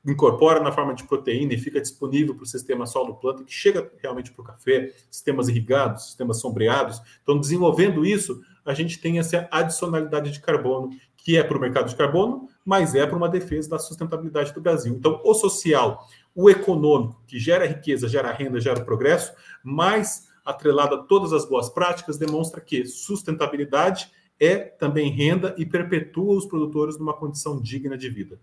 incorpora 0.05 0.61
na 0.61 0.73
forma 0.73 0.95
de 0.95 1.05
proteína 1.05 1.55
e 1.55 1.59
fica 1.59 1.81
disponível 1.81 2.35
para 2.35 2.43
o 2.43 2.47
sistema 2.47 2.87
solo-planta, 2.87 3.45
que 3.45 3.53
chega 3.53 3.91
realmente 4.03 4.33
para 4.33 4.43
o 4.43 4.45
café, 4.45 4.93
sistemas 5.11 5.49
irrigados, 5.49 6.07
sistemas 6.07 6.41
sombreados. 6.41 7.01
Então, 7.23 7.39
desenvolvendo 7.39 8.05
isso, 8.05 8.43
a 8.65 8.75
gente 8.75 9.01
tem 9.01 9.19
essa 9.19 9.49
adicionalidade 9.51 10.31
de 10.33 10.41
carbono, 10.41 10.91
que 11.17 11.37
é 11.37 11.45
para 11.45 11.57
o 11.57 11.61
mercado 11.61 11.89
de 11.89 11.95
carbono, 11.95 12.49
mas 12.65 12.95
é 12.97 13.07
para 13.07 13.17
uma 13.17 13.29
defesa 13.29 13.71
da 13.71 13.79
sustentabilidade 13.79 14.53
do 14.53 14.61
Brasil. 14.61 14.93
Então, 14.93 15.21
o 15.25 15.35
social, 15.35 16.09
o 16.35 16.51
econômico, 16.51 17.23
que 17.27 17.39
gera 17.39 17.67
riqueza, 17.67 18.09
gera 18.09 18.33
renda, 18.33 18.61
gera 18.61 18.85
progresso, 18.85 19.33
mais 19.63 20.29
atrelado 20.45 20.97
a 20.97 20.99
todas 20.99 21.33
as 21.33 21.49
boas 21.49 21.69
práticas, 21.69 22.19
demonstra 22.19 22.61
que 22.61 22.85
sustentabilidade 22.85 24.11
é 24.43 24.57
também 24.57 25.11
renda 25.11 25.55
e 25.57 25.65
perpetua 25.65 26.37
os 26.37 26.47
produtores 26.47 26.99
numa 26.99 27.15
condição 27.15 27.63
digna 27.63 27.97
de 27.97 28.11
vida. 28.11 28.41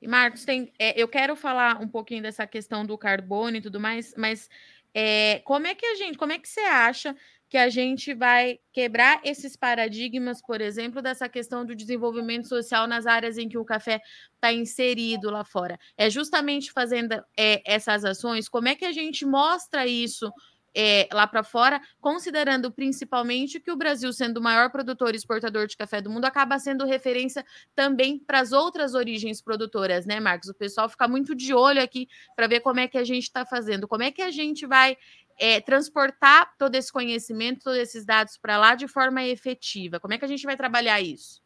E 0.00 0.08
Marcos, 0.08 0.44
tem, 0.44 0.72
é, 0.76 1.00
eu 1.00 1.06
quero 1.06 1.36
falar 1.36 1.80
um 1.80 1.86
pouquinho 1.86 2.22
dessa 2.22 2.44
questão 2.44 2.84
do 2.84 2.98
carbono 2.98 3.56
e 3.56 3.60
tudo 3.60 3.78
mais, 3.78 4.12
mas 4.16 4.50
é, 4.92 5.40
como 5.44 5.68
é 5.68 5.74
que 5.76 5.86
a 5.86 5.94
gente, 5.94 6.18
como 6.18 6.32
é 6.32 6.38
que 6.38 6.48
você 6.48 6.60
acha 6.60 7.14
que 7.48 7.56
a 7.56 7.68
gente 7.68 8.12
vai 8.14 8.58
quebrar 8.72 9.20
esses 9.22 9.54
paradigmas, 9.54 10.40
por 10.40 10.60
exemplo, 10.60 11.00
dessa 11.00 11.28
questão 11.28 11.64
do 11.64 11.76
desenvolvimento 11.76 12.48
social 12.48 12.88
nas 12.88 13.06
áreas 13.06 13.38
em 13.38 13.48
que 13.48 13.58
o 13.58 13.64
café 13.64 14.00
está 14.34 14.52
inserido 14.52 15.30
lá 15.30 15.44
fora. 15.44 15.78
É 15.96 16.08
justamente 16.10 16.72
fazendo 16.72 17.12
é, 17.38 17.62
essas 17.64 18.04
ações, 18.04 18.48
como 18.48 18.68
é 18.68 18.74
que 18.74 18.86
a 18.86 18.92
gente 18.92 19.24
mostra 19.26 19.86
isso 19.86 20.32
é, 20.74 21.08
lá 21.12 21.26
para 21.26 21.42
fora, 21.42 21.80
considerando 22.00 22.70
principalmente 22.70 23.60
que 23.60 23.70
o 23.70 23.76
Brasil, 23.76 24.12
sendo 24.12 24.38
o 24.38 24.42
maior 24.42 24.70
produtor 24.70 25.14
e 25.14 25.16
exportador 25.16 25.66
de 25.66 25.76
café 25.76 26.00
do 26.00 26.10
mundo, 26.10 26.24
acaba 26.24 26.58
sendo 26.58 26.84
referência 26.84 27.44
também 27.74 28.18
para 28.18 28.40
as 28.40 28.52
outras 28.52 28.94
origens 28.94 29.40
produtoras, 29.40 30.06
né, 30.06 30.20
Marcos? 30.20 30.48
O 30.48 30.54
pessoal 30.54 30.88
fica 30.88 31.06
muito 31.06 31.34
de 31.34 31.54
olho 31.54 31.82
aqui 31.82 32.08
para 32.34 32.46
ver 32.46 32.60
como 32.60 32.80
é 32.80 32.88
que 32.88 32.98
a 32.98 33.04
gente 33.04 33.24
está 33.24 33.44
fazendo, 33.44 33.86
como 33.86 34.02
é 34.02 34.10
que 34.10 34.22
a 34.22 34.30
gente 34.30 34.66
vai 34.66 34.96
é, 35.38 35.60
transportar 35.60 36.52
todo 36.58 36.74
esse 36.74 36.92
conhecimento, 36.92 37.64
todos 37.64 37.78
esses 37.78 38.04
dados 38.04 38.38
para 38.38 38.56
lá 38.56 38.74
de 38.74 38.88
forma 38.88 39.22
efetiva? 39.24 40.00
Como 40.00 40.14
é 40.14 40.18
que 40.18 40.24
a 40.24 40.28
gente 40.28 40.44
vai 40.44 40.56
trabalhar 40.56 41.00
isso? 41.00 41.42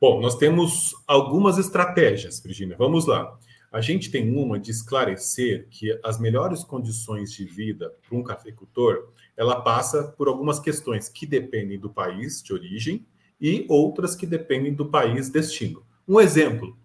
Bom, 0.00 0.20
nós 0.20 0.36
temos 0.36 0.92
algumas 1.06 1.58
estratégias, 1.58 2.40
Virginia. 2.40 2.76
Vamos 2.76 3.06
lá. 3.06 3.38
A 3.72 3.80
gente 3.80 4.10
tem 4.10 4.30
uma 4.36 4.60
de 4.60 4.70
esclarecer 4.70 5.66
que 5.70 5.98
as 6.04 6.20
melhores 6.20 6.62
condições 6.62 7.32
de 7.32 7.46
vida 7.46 7.94
para 8.06 8.18
um 8.18 8.22
cafeicultor, 8.22 9.08
ela 9.34 9.62
passa 9.62 10.04
por 10.16 10.28
algumas 10.28 10.60
questões 10.60 11.08
que 11.08 11.24
dependem 11.24 11.78
do 11.78 11.88
país 11.88 12.42
de 12.42 12.52
origem 12.52 13.06
e 13.40 13.64
outras 13.70 14.14
que 14.14 14.26
dependem 14.26 14.74
do 14.74 14.90
país 14.90 15.30
destino. 15.30 15.82
Um 16.06 16.20
exemplo, 16.20 16.76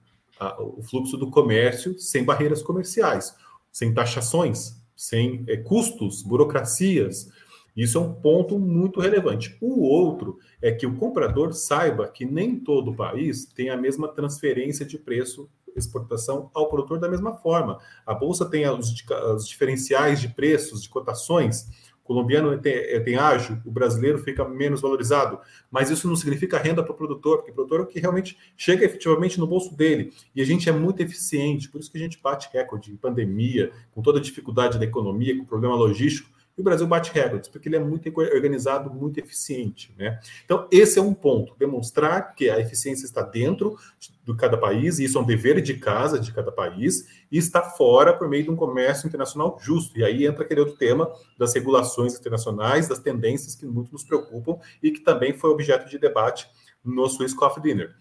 o 0.60 0.82
fluxo 0.82 1.17
do 1.17 1.29
comércio 1.29 2.00
sem 2.00 2.24
barreiras 2.24 2.63
comerciais, 2.63 3.36
sem 3.70 3.94
taxações, 3.94 4.82
sem 4.96 5.44
é, 5.46 5.58
custos, 5.58 6.24
burocracias. 6.24 7.29
Isso 7.75 7.98
é 7.98 8.01
um 8.01 8.13
ponto 8.13 8.58
muito 8.58 9.01
relevante. 9.01 9.58
O 9.60 9.82
outro 9.82 10.39
é 10.62 10.72
que 10.72 10.88
o 10.88 10.96
comprador 10.96 11.53
saiba 11.53 12.08
que 12.08 12.25
nem 12.25 12.58
todo 12.58 12.96
país 12.96 13.46
tem 13.46 13.70
a 13.70 13.77
mesma 13.77 14.08
transferência 14.08 14.86
de 14.86 14.98
preço 14.98 15.50
exportação 15.79 16.50
ao 16.53 16.69
produtor 16.69 17.00
da 17.00 17.10
mesma 17.10 17.38
forma. 17.38 17.79
A 18.05 18.13
bolsa 18.13 18.46
tem 18.46 18.67
os, 18.69 18.93
os 19.36 19.48
diferenciais 19.48 20.19
de 20.19 20.29
preços, 20.29 20.81
de 20.81 20.89
cotações. 20.89 21.88
O 22.03 22.07
colombiano 22.07 22.57
tem, 22.57 22.74
é, 22.74 23.00
tem 23.00 23.15
ágio, 23.17 23.62
o 23.65 23.72
brasileiro 23.72 24.17
fica 24.19 24.48
menos 24.48 24.81
valorizado. 24.81 25.39
Mas 25.69 25.89
isso 25.89 26.07
não 26.07 26.15
significa 26.15 26.57
renda 26.57 26.81
para 26.81 26.93
o 26.93 26.96
produtor, 26.96 27.38
porque 27.38 27.51
o 27.51 27.53
produtor 27.53 27.81
é 27.81 27.84
o 27.84 27.88
que 27.88 28.00
realmente 28.00 28.38
chega 28.55 28.86
efetivamente 28.86 29.39
no 29.39 29.46
bolso 29.46 29.75
dele. 29.75 30.13
E 30.34 30.41
a 30.41 30.46
gente 30.46 30.69
é 30.69 30.72
muito 30.72 31.01
eficiente, 31.01 31.69
por 31.69 31.81
isso 31.81 31.91
que 31.91 31.98
a 31.98 32.01
gente 32.01 32.19
bate 32.22 32.50
recorde 32.53 32.91
em 32.91 32.96
pandemia, 32.96 33.72
com 33.91 34.01
toda 34.01 34.19
a 34.19 34.22
dificuldade 34.22 34.79
da 34.79 34.86
economia, 34.86 35.36
com 35.36 35.43
o 35.43 35.48
problema 35.48 35.75
logístico 35.75 36.37
e 36.57 36.61
o 36.61 36.63
Brasil 36.63 36.87
bate 36.87 37.11
recordes, 37.11 37.47
porque 37.47 37.69
ele 37.69 37.75
é 37.75 37.79
muito 37.79 38.11
organizado, 38.17 38.89
muito 38.91 39.19
eficiente. 39.19 39.93
Né? 39.95 40.19
Então, 40.43 40.67
esse 40.71 40.97
é 40.97 41.01
um 41.01 41.13
ponto, 41.13 41.55
demonstrar 41.57 42.33
que 42.33 42.49
a 42.49 42.59
eficiência 42.59 43.05
está 43.05 43.21
dentro 43.21 43.77
de 43.99 44.35
cada 44.35 44.57
país, 44.57 44.97
e 44.97 45.03
isso 45.03 45.19
é 45.19 45.21
um 45.21 45.25
dever 45.25 45.61
de 45.61 45.75
casa 45.75 46.19
de 46.19 46.33
cada 46.33 46.51
país, 46.51 47.07
e 47.31 47.37
está 47.37 47.61
fora 47.61 48.11
por 48.11 48.27
meio 48.27 48.43
de 48.43 48.49
um 48.49 48.55
comércio 48.55 49.07
internacional 49.07 49.57
justo. 49.61 49.97
E 49.99 50.03
aí 50.03 50.25
entra 50.25 50.43
aquele 50.43 50.61
outro 50.61 50.75
tema 50.75 51.11
das 51.37 51.53
regulações 51.53 52.17
internacionais, 52.17 52.87
das 52.87 52.99
tendências 52.99 53.53
que 53.53 53.65
muito 53.65 53.91
nos 53.91 54.03
preocupam 54.03 54.57
e 54.81 54.89
que 54.91 55.01
também 55.01 55.37
foi 55.37 55.51
objeto 55.51 55.87
de 55.87 55.99
debate 55.99 56.49
no 56.83 57.07
Swiss 57.07 57.35
Coffee 57.35 57.61
Dinner. 57.61 57.95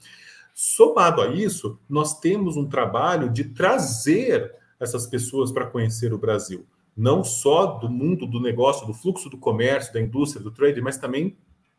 Somado 0.55 1.21
a 1.21 1.29
isso, 1.29 1.79
nós 1.87 2.19
temos 2.19 2.57
um 2.57 2.67
trabalho 2.67 3.29
de 3.29 3.45
trazer 3.45 4.55
essas 4.81 5.07
pessoas 5.07 5.53
para 5.53 5.67
conhecer 5.67 6.15
o 6.15 6.19
Brasil 6.19 6.67
não 6.97 7.23
só 7.23 7.67
do 7.67 7.89
mundo 7.89 8.27
do 8.27 8.41
negócio, 8.41 8.87
do 8.87 8.95
fluxo 8.95 9.29
do 9.29 9.37
comércio, 9.37 9.93
da 9.93 10.01
indústria, 10.01 10.43
do 10.43 10.51
trade, 10.51 10.81
mas 10.81 10.97
também 10.97 11.37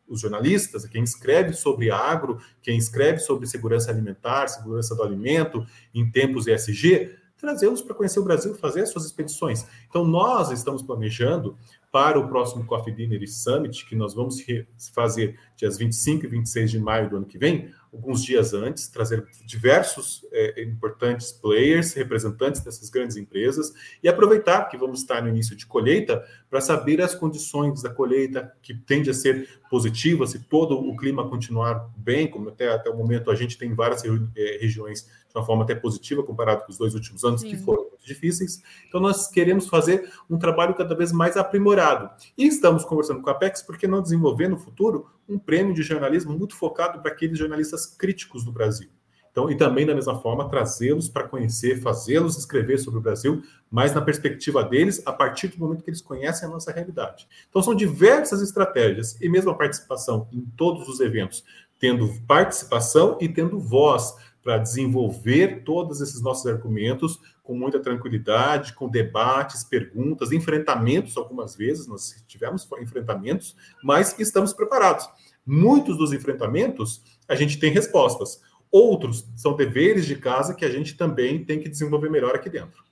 os 0.08 0.20
jornalistas, 0.20 0.86
quem 0.86 1.02
escreve 1.02 1.52
sobre 1.52 1.90
agro, 1.90 2.38
quem 2.62 2.78
escreve 2.78 3.18
sobre 3.18 3.46
segurança 3.46 3.90
alimentar, 3.90 4.48
segurança 4.48 4.94
do 4.94 5.02
alimento 5.02 5.66
em 5.94 6.10
tempos 6.10 6.46
ESG, 6.46 7.14
trazê-los 7.36 7.82
para 7.82 7.94
conhecer 7.94 8.18
o 8.18 8.24
Brasil, 8.24 8.54
fazer 8.54 8.82
as 8.82 8.90
suas 8.90 9.04
expedições. 9.04 9.66
Então, 9.88 10.04
nós 10.04 10.50
estamos 10.50 10.82
planejando 10.82 11.56
para 11.92 12.18
o 12.18 12.28
próximo 12.28 12.64
Coffee 12.64 12.94
Dinner 12.94 13.26
Summit, 13.30 13.86
que 13.86 13.96
nós 13.96 14.14
vamos 14.14 14.44
fazer 14.92 15.38
dias 15.56 15.78
25 15.78 16.26
e 16.26 16.28
26 16.28 16.70
de 16.70 16.78
maio 16.78 17.08
do 17.08 17.16
ano 17.16 17.26
que 17.26 17.38
vem, 17.38 17.70
alguns 17.92 18.22
dias 18.22 18.54
antes, 18.54 18.88
trazer 18.88 19.26
diversos 19.44 20.26
é, 20.32 20.62
importantes 20.62 21.32
players, 21.32 21.92
representantes 21.94 22.60
dessas 22.62 22.90
grandes 22.90 23.16
empresas, 23.16 23.72
e 24.02 24.08
aproveitar 24.08 24.68
que 24.68 24.76
vamos 24.76 25.00
estar 25.00 25.22
no 25.22 25.28
início 25.28 25.56
de 25.56 25.66
colheita 25.66 26.24
para 26.50 26.60
saber 26.60 27.00
as 27.00 27.14
condições 27.14 27.82
da 27.82 27.90
colheita, 27.90 28.52
que 28.62 28.74
tende 28.74 29.10
a 29.10 29.14
ser 29.14 29.48
positiva, 29.70 30.26
se 30.26 30.40
todo 30.40 30.78
o 30.78 30.96
clima 30.96 31.28
continuar 31.28 31.90
bem, 31.96 32.28
como 32.28 32.48
até, 32.48 32.68
até 32.68 32.90
o 32.90 32.96
momento 32.96 33.30
a 33.30 33.34
gente 33.34 33.58
tem 33.58 33.74
várias 33.74 34.02
é, 34.04 34.58
regiões 34.60 35.02
de 35.28 35.38
uma 35.38 35.44
forma 35.44 35.64
até 35.64 35.74
positiva 35.74 36.22
comparado 36.22 36.64
com 36.64 36.72
os 36.72 36.78
dois 36.78 36.94
últimos 36.94 37.22
anos, 37.22 37.42
Sim. 37.42 37.50
que 37.50 37.56
foram 37.56 37.82
muito 37.82 38.06
difíceis. 38.06 38.62
Então, 38.88 39.00
nós 39.00 39.28
queremos 39.28 39.68
fazer 39.68 40.10
um 40.28 40.38
trabalho 40.38 40.74
cada 40.74 40.94
vez 40.94 41.12
mais 41.12 41.36
aprimorado. 41.36 42.10
E 42.36 42.46
estamos 42.46 42.84
conversando 42.84 43.20
com 43.20 43.28
a 43.28 43.32
Apex 43.32 43.62
porque 43.62 43.86
não 43.86 44.02
desenvolver 44.02 44.48
no 44.48 44.58
futuro 44.58 45.06
um 45.28 45.38
prêmio 45.38 45.74
de 45.74 45.82
jornalismo 45.82 46.36
muito 46.36 46.56
focado 46.56 47.00
para 47.00 47.12
aqueles 47.12 47.38
jornalistas 47.38 47.86
críticos 47.86 48.44
do 48.44 48.52
Brasil. 48.52 48.88
Então, 49.30 49.50
e 49.50 49.56
também, 49.56 49.86
da 49.86 49.94
mesma 49.94 50.20
forma, 50.20 50.48
trazê-los 50.48 51.08
para 51.08 51.28
conhecer, 51.28 51.80
fazê-los 51.80 52.36
escrever 52.36 52.78
sobre 52.78 52.98
o 52.98 53.02
Brasil, 53.02 53.42
mas 53.70 53.94
na 53.94 54.00
perspectiva 54.00 54.64
deles, 54.64 55.00
a 55.06 55.12
partir 55.12 55.48
do 55.48 55.58
momento 55.58 55.84
que 55.84 55.90
eles 55.90 56.00
conhecem 56.00 56.48
a 56.48 56.50
nossa 56.50 56.72
realidade. 56.72 57.28
Então, 57.48 57.62
são 57.62 57.74
diversas 57.74 58.42
estratégias, 58.42 59.16
e 59.20 59.28
mesmo 59.28 59.50
a 59.50 59.54
participação 59.54 60.26
em 60.32 60.40
todos 60.56 60.88
os 60.88 60.98
eventos, 60.98 61.44
tendo 61.78 62.12
participação 62.26 63.16
e 63.20 63.28
tendo 63.28 63.60
voz 63.60 64.16
para 64.42 64.58
desenvolver 64.58 65.62
todos 65.62 66.00
esses 66.00 66.20
nossos 66.20 66.46
argumentos 66.46 67.20
com 67.48 67.56
muita 67.56 67.80
tranquilidade, 67.80 68.74
com 68.74 68.90
debates, 68.90 69.64
perguntas, 69.64 70.32
enfrentamentos, 70.32 71.16
algumas 71.16 71.56
vezes 71.56 71.86
nós 71.86 72.22
tivemos 72.28 72.68
enfrentamentos, 72.78 73.56
mas 73.82 74.18
estamos 74.18 74.52
preparados. 74.52 75.08
Muitos 75.46 75.96
dos 75.96 76.12
enfrentamentos 76.12 77.02
a 77.26 77.34
gente 77.34 77.58
tem 77.58 77.72
respostas, 77.72 78.42
outros 78.70 79.26
são 79.34 79.56
deveres 79.56 80.04
de 80.04 80.16
casa 80.16 80.54
que 80.54 80.62
a 80.62 80.68
gente 80.68 80.94
também 80.94 81.42
tem 81.42 81.58
que 81.58 81.70
desenvolver 81.70 82.10
melhor 82.10 82.34
aqui 82.34 82.50
dentro. 82.50 82.84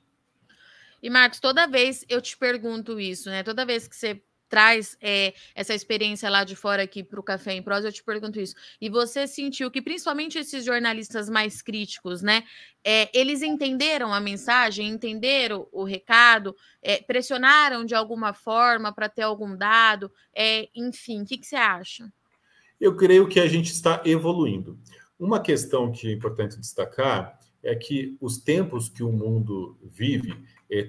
E 1.02 1.10
Marcos, 1.10 1.38
toda 1.38 1.66
vez 1.66 2.02
eu 2.08 2.22
te 2.22 2.34
pergunto 2.34 2.98
isso, 2.98 3.28
né? 3.28 3.42
Toda 3.42 3.66
vez 3.66 3.86
que 3.86 3.94
você 3.94 4.22
traz 4.48 4.96
é, 5.00 5.34
essa 5.54 5.74
experiência 5.74 6.30
lá 6.30 6.44
de 6.44 6.54
fora 6.54 6.82
aqui 6.82 7.02
para 7.02 7.18
o 7.18 7.22
Café 7.22 7.54
em 7.54 7.62
Prosa, 7.62 7.88
eu 7.88 7.92
te 7.92 8.02
pergunto 8.02 8.40
isso. 8.40 8.54
E 8.80 8.88
você 8.88 9.26
sentiu 9.26 9.70
que, 9.70 9.82
principalmente 9.82 10.38
esses 10.38 10.64
jornalistas 10.64 11.28
mais 11.28 11.60
críticos, 11.62 12.22
né, 12.22 12.44
é, 12.84 13.10
eles 13.18 13.42
entenderam 13.42 14.12
a 14.12 14.20
mensagem, 14.20 14.88
entenderam 14.88 15.66
o 15.72 15.84
recado, 15.84 16.54
é, 16.80 16.98
pressionaram 16.98 17.84
de 17.84 17.94
alguma 17.94 18.32
forma 18.32 18.92
para 18.92 19.08
ter 19.08 19.22
algum 19.22 19.56
dado, 19.56 20.10
enfim, 20.74 21.22
o 21.22 21.24
que, 21.24 21.38
que 21.38 21.46
você 21.46 21.56
acha? 21.56 22.08
Eu 22.80 22.94
creio 22.94 23.26
que 23.26 23.40
a 23.40 23.48
gente 23.48 23.72
está 23.72 24.02
evoluindo. 24.04 24.78
Uma 25.18 25.40
questão 25.40 25.90
que 25.90 26.08
é 26.08 26.12
importante 26.12 26.60
destacar 26.60 27.38
é 27.62 27.74
que 27.74 28.16
os 28.20 28.38
tempos 28.38 28.88
que 28.88 29.02
o 29.02 29.10
mundo 29.10 29.78
vive 29.82 30.36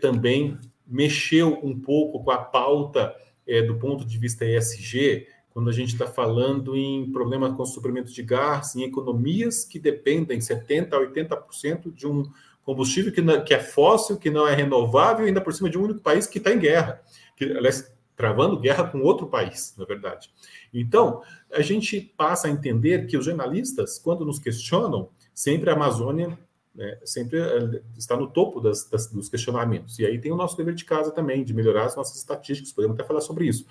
também 0.01 0.59
mexeu 0.85 1.59
um 1.63 1.79
pouco 1.79 2.23
com 2.23 2.31
a 2.31 2.37
pauta 2.37 3.15
é, 3.47 3.61
do 3.61 3.75
ponto 3.75 4.05
de 4.05 4.17
vista 4.17 4.45
ESG, 4.45 5.27
quando 5.51 5.69
a 5.69 5.73
gente 5.73 5.93
está 5.93 6.05
falando 6.05 6.75
em 6.75 7.11
problemas 7.11 7.55
com 7.55 7.65
suprimento 7.65 8.11
de 8.13 8.21
gás, 8.21 8.75
em 8.75 8.83
economias 8.83 9.63
que 9.63 9.79
dependem 9.79 10.39
70% 10.39 10.93
a 10.93 10.99
80% 10.99 11.91
de 11.91 12.05
um 12.05 12.29
combustível 12.63 13.11
que, 13.11 13.21
não, 13.21 13.43
que 13.43 13.53
é 13.53 13.59
fóssil, 13.59 14.17
que 14.17 14.29
não 14.29 14.47
é 14.47 14.53
renovável, 14.53 15.25
ainda 15.25 15.41
por 15.41 15.53
cima 15.53 15.69
de 15.69 15.77
um 15.77 15.83
único 15.83 16.01
país 16.01 16.27
que 16.27 16.37
está 16.37 16.51
em 16.51 16.59
guerra, 16.59 17.01
que, 17.35 17.45
aliás, 17.45 17.91
travando 18.15 18.59
guerra 18.59 18.83
com 18.87 18.99
outro 18.99 19.27
país, 19.27 19.73
na 19.77 19.85
verdade. 19.85 20.29
Então, 20.73 21.21
a 21.51 21.61
gente 21.61 22.01
passa 22.17 22.47
a 22.47 22.51
entender 22.51 23.07
que 23.07 23.17
os 23.17 23.23
jornalistas, 23.23 23.97
quando 23.97 24.25
nos 24.25 24.37
questionam, 24.37 25.09
sempre 25.33 25.69
a 25.69 25.73
Amazônia 25.73 26.37
né, 26.77 26.99
sempre 27.03 27.39
eh, 27.39 27.81
está 27.97 28.15
no 28.15 28.27
topo 28.27 28.61
das, 28.61 28.87
das, 28.87 29.07
dos 29.07 29.27
questionamentos. 29.27 29.97
E 29.97 30.05
aí 30.05 30.21
tem 30.21 30.31
o 30.31 30.35
nosso 30.35 30.55
dever 30.55 30.75
de 30.75 30.85
casa 30.85 31.11
também, 31.11 31.43
de 31.43 31.53
melhorar 31.53 31.85
as 31.85 31.95
nossas 31.95 32.17
estatísticas, 32.17 32.71
podemos 32.71 32.95
até 32.95 33.03
falar 33.03 33.21
sobre 33.21 33.47
isso. 33.47 33.65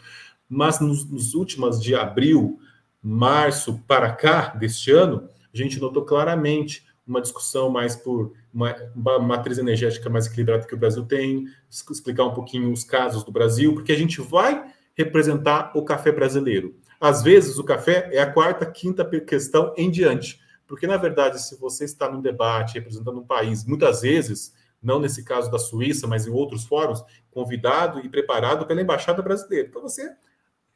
Mas 0.49 0.81
nos, 0.81 1.09
nos 1.09 1.33
últimos 1.35 1.81
de 1.81 1.95
abril, 1.95 2.59
março 3.01 3.81
para 3.87 4.11
cá 4.13 4.49
deste 4.49 4.91
ano, 4.91 5.29
a 5.55 5.57
gente 5.57 5.79
notou 5.81 6.05
claramente 6.05 6.85
uma 7.07 7.23
discussão 7.23 7.71
mais 7.71 7.95
por 7.95 8.33
uma, 8.53 8.75
uma, 8.95 9.19
matriz 9.21 9.59
energética 9.59 10.11
mais 10.11 10.27
equilibrada 10.27 10.67
que 10.67 10.75
o 10.75 10.79
Brasil 10.79 11.05
tem, 11.05 11.47
explicar 11.71 12.25
um 12.25 12.35
pouquinho 12.35 12.73
os 12.73 12.83
casos 12.83 13.23
do 13.23 13.31
Brasil, 13.31 13.73
porque 13.73 13.93
a 13.93 13.97
gente 13.97 14.21
vai 14.21 14.67
representar 14.97 15.71
o 15.77 15.85
café 15.85 16.11
brasileiro. 16.11 16.75
Às 17.01 17.23
vezes, 17.23 17.59
o 17.59 17.65
café 17.65 18.09
é 18.13 18.21
a 18.21 18.33
quarta, 18.33 18.67
quinta 18.67 19.05
questão 19.21 19.73
em 19.77 19.91
diante. 19.91 20.41
Porque, 20.67 20.87
na 20.87 20.97
verdade, 20.97 21.41
se 21.41 21.57
você 21.57 21.85
está 21.85 22.11
num 22.11 22.21
debate 22.21 22.75
representando 22.75 23.21
um 23.21 23.27
país, 23.27 23.65
muitas 23.65 24.03
vezes, 24.03 24.55
não 24.83 24.99
nesse 24.99 25.25
caso 25.25 25.51
da 25.51 25.59
Suíça, 25.59 26.07
mas 26.07 26.27
em 26.27 26.31
outros 26.31 26.65
fóruns, 26.65 27.03
convidado 27.31 28.01
e 28.01 28.09
preparado 28.09 28.67
pela 28.67 28.81
Embaixada 28.81 29.23
Brasileira. 29.23 29.69
Então, 29.69 29.83
você 29.83 30.15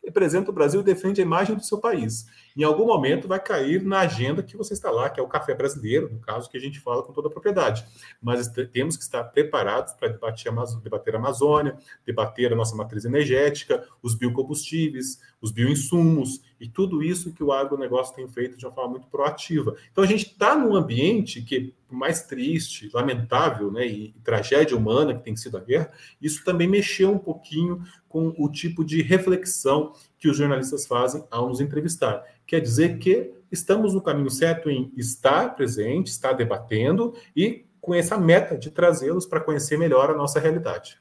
representa 0.03 0.51
o 0.51 0.55
Brasil 0.55 0.81
e 0.81 0.85
defende 0.85 1.21
a 1.21 1.25
imagem 1.25 1.55
do 1.55 1.65
seu 1.65 1.79
país. 1.79 2.27
Em 2.57 2.65
algum 2.65 2.87
momento 2.87 3.29
vai 3.29 3.39
cair 3.39 3.83
na 3.83 4.01
agenda 4.01 4.43
que 4.43 4.57
você 4.57 4.73
está 4.73 4.91
lá, 4.91 5.11
que 5.11 5.21
é 5.21 5.23
o 5.23 5.29
café 5.29 5.55
brasileiro, 5.55 6.11
no 6.11 6.19
caso 6.21 6.49
que 6.49 6.57
a 6.57 6.61
gente 6.61 6.81
fala 6.81 7.03
com 7.03 7.13
toda 7.13 7.29
a 7.29 7.31
propriedade. 7.31 7.87
Mas 8.21 8.49
temos 8.73 8.97
que 8.97 9.03
estar 9.03 9.23
preparados 9.25 9.93
para 9.93 10.09
debater, 10.09 10.53
debater 10.83 11.15
a 11.15 11.19
Amazônia, 11.19 11.77
debater 12.05 12.53
a 12.53 12.57
nossa 12.57 12.75
matriz 12.75 13.05
energética, 13.05 13.87
os 14.03 14.15
biocombustíveis, 14.15 15.21
os 15.41 15.53
bioinsumos 15.53 16.41
e 16.61 16.69
tudo 16.69 17.03
isso 17.03 17.33
que 17.33 17.43
o 17.43 17.53
agronegócio 17.53 18.15
tem 18.15 18.29
feito 18.29 18.57
de 18.57 18.67
uma 18.67 18.73
forma 18.73 18.91
muito 18.91 19.07
proativa. 19.07 19.75
Então 19.91 20.05
a 20.05 20.07
gente 20.07 20.27
está 20.27 20.55
num 20.55 20.75
ambiente 20.75 21.41
que, 21.41 21.75
por 21.89 21.97
mais 21.97 22.25
triste, 22.25 22.91
lamentável, 22.93 23.73
né, 23.73 23.87
e, 23.87 24.09
e 24.09 24.21
tragédia 24.23 24.77
humana 24.77 25.15
que 25.15 25.25
tem 25.25 25.35
sido 25.35 25.57
a 25.57 25.61
guerra, 25.61 25.91
isso 26.21 26.45
também 26.45 26.69
mexeu 26.69 27.13
um 27.13 27.19
pouquinho 27.19 27.83
com 28.09 28.35
o 28.37 28.49
tipo 28.51 28.85
de 28.85 29.01
reflexão 29.01 29.93
que 30.19 30.29
os 30.29 30.37
jornalistas 30.37 30.87
fazem 30.87 31.25
ao 31.31 31.49
nos 31.49 31.61
entrevistar. 31.61 32.23
Quer 32.47 32.61
dizer 32.61 32.99
que 32.99 33.33
estamos 33.51 33.95
no 33.95 34.03
caminho 34.03 34.31
certo 34.31 34.69
em 34.69 34.93
estar 34.97 35.55
presente, 35.55 36.09
estar 36.09 36.35
debatendo 36.35 37.15
e 37.35 37.65
com 37.81 37.95
essa 37.95 38.19
meta 38.19 38.59
de 38.59 38.71
trazê-los 38.71 39.27
para 39.27 39.41
conhecer 39.41 39.79
melhor 39.79 40.11
a 40.11 40.15
nossa 40.15 40.39
realidade. 40.39 41.01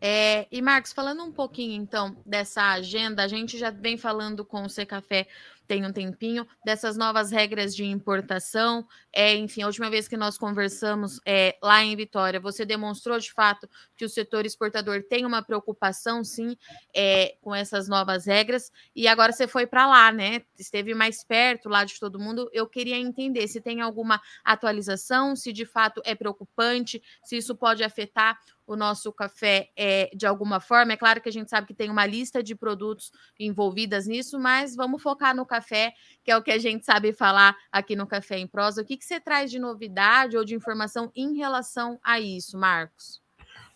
É, 0.00 0.46
e 0.50 0.62
Marcos, 0.62 0.92
falando 0.92 1.22
um 1.22 1.32
pouquinho 1.32 1.74
então 1.74 2.16
dessa 2.24 2.70
agenda, 2.70 3.22
a 3.22 3.28
gente 3.28 3.58
já 3.58 3.70
vem 3.70 3.98
falando 3.98 4.44
com 4.44 4.62
o 4.62 4.68
C 4.68 4.86
Café 4.86 5.26
tem 5.70 5.86
um 5.86 5.92
tempinho, 5.92 6.44
dessas 6.64 6.96
novas 6.96 7.30
regras 7.30 7.76
de 7.76 7.84
importação. 7.84 8.84
É, 9.12 9.36
enfim, 9.36 9.62
a 9.62 9.68
última 9.68 9.88
vez 9.88 10.08
que 10.08 10.16
nós 10.16 10.36
conversamos 10.36 11.20
é, 11.24 11.56
lá 11.62 11.80
em 11.84 11.94
Vitória, 11.94 12.40
você 12.40 12.64
demonstrou 12.66 13.16
de 13.20 13.32
fato 13.32 13.70
que 13.96 14.04
o 14.04 14.08
setor 14.08 14.44
exportador 14.44 15.04
tem 15.08 15.24
uma 15.24 15.44
preocupação, 15.44 16.24
sim, 16.24 16.56
é, 16.92 17.36
com 17.40 17.54
essas 17.54 17.86
novas 17.86 18.26
regras. 18.26 18.72
E 18.96 19.06
agora 19.06 19.30
você 19.30 19.46
foi 19.46 19.64
para 19.64 19.86
lá, 19.86 20.10
né? 20.10 20.42
Esteve 20.58 20.92
mais 20.92 21.22
perto 21.22 21.68
lá 21.68 21.84
de 21.84 22.00
todo 22.00 22.18
mundo. 22.18 22.50
Eu 22.52 22.66
queria 22.66 22.96
entender 22.98 23.46
se 23.46 23.60
tem 23.60 23.80
alguma 23.80 24.20
atualização, 24.44 25.36
se 25.36 25.52
de 25.52 25.64
fato 25.64 26.02
é 26.04 26.16
preocupante, 26.16 27.00
se 27.22 27.36
isso 27.36 27.54
pode 27.54 27.84
afetar 27.84 28.36
o 28.70 28.76
nosso 28.76 29.12
café 29.12 29.68
é, 29.76 30.08
de 30.14 30.26
alguma 30.26 30.60
forma. 30.60 30.92
É 30.92 30.96
claro 30.96 31.20
que 31.20 31.28
a 31.28 31.32
gente 31.32 31.50
sabe 31.50 31.66
que 31.66 31.74
tem 31.74 31.90
uma 31.90 32.06
lista 32.06 32.40
de 32.40 32.54
produtos 32.54 33.10
envolvidas 33.38 34.06
nisso, 34.06 34.38
mas 34.38 34.76
vamos 34.76 35.02
focar 35.02 35.34
no 35.34 35.44
café, 35.44 35.92
que 36.22 36.30
é 36.30 36.36
o 36.36 36.42
que 36.42 36.52
a 36.52 36.58
gente 36.58 36.86
sabe 36.86 37.12
falar 37.12 37.56
aqui 37.72 37.96
no 37.96 38.06
Café 38.06 38.38
em 38.38 38.46
Prosa. 38.46 38.82
O 38.82 38.84
que, 38.84 38.96
que 38.96 39.04
você 39.04 39.18
traz 39.18 39.50
de 39.50 39.58
novidade 39.58 40.36
ou 40.36 40.44
de 40.44 40.54
informação 40.54 41.10
em 41.16 41.36
relação 41.36 41.98
a 42.00 42.20
isso, 42.20 42.56
Marcos? 42.56 43.20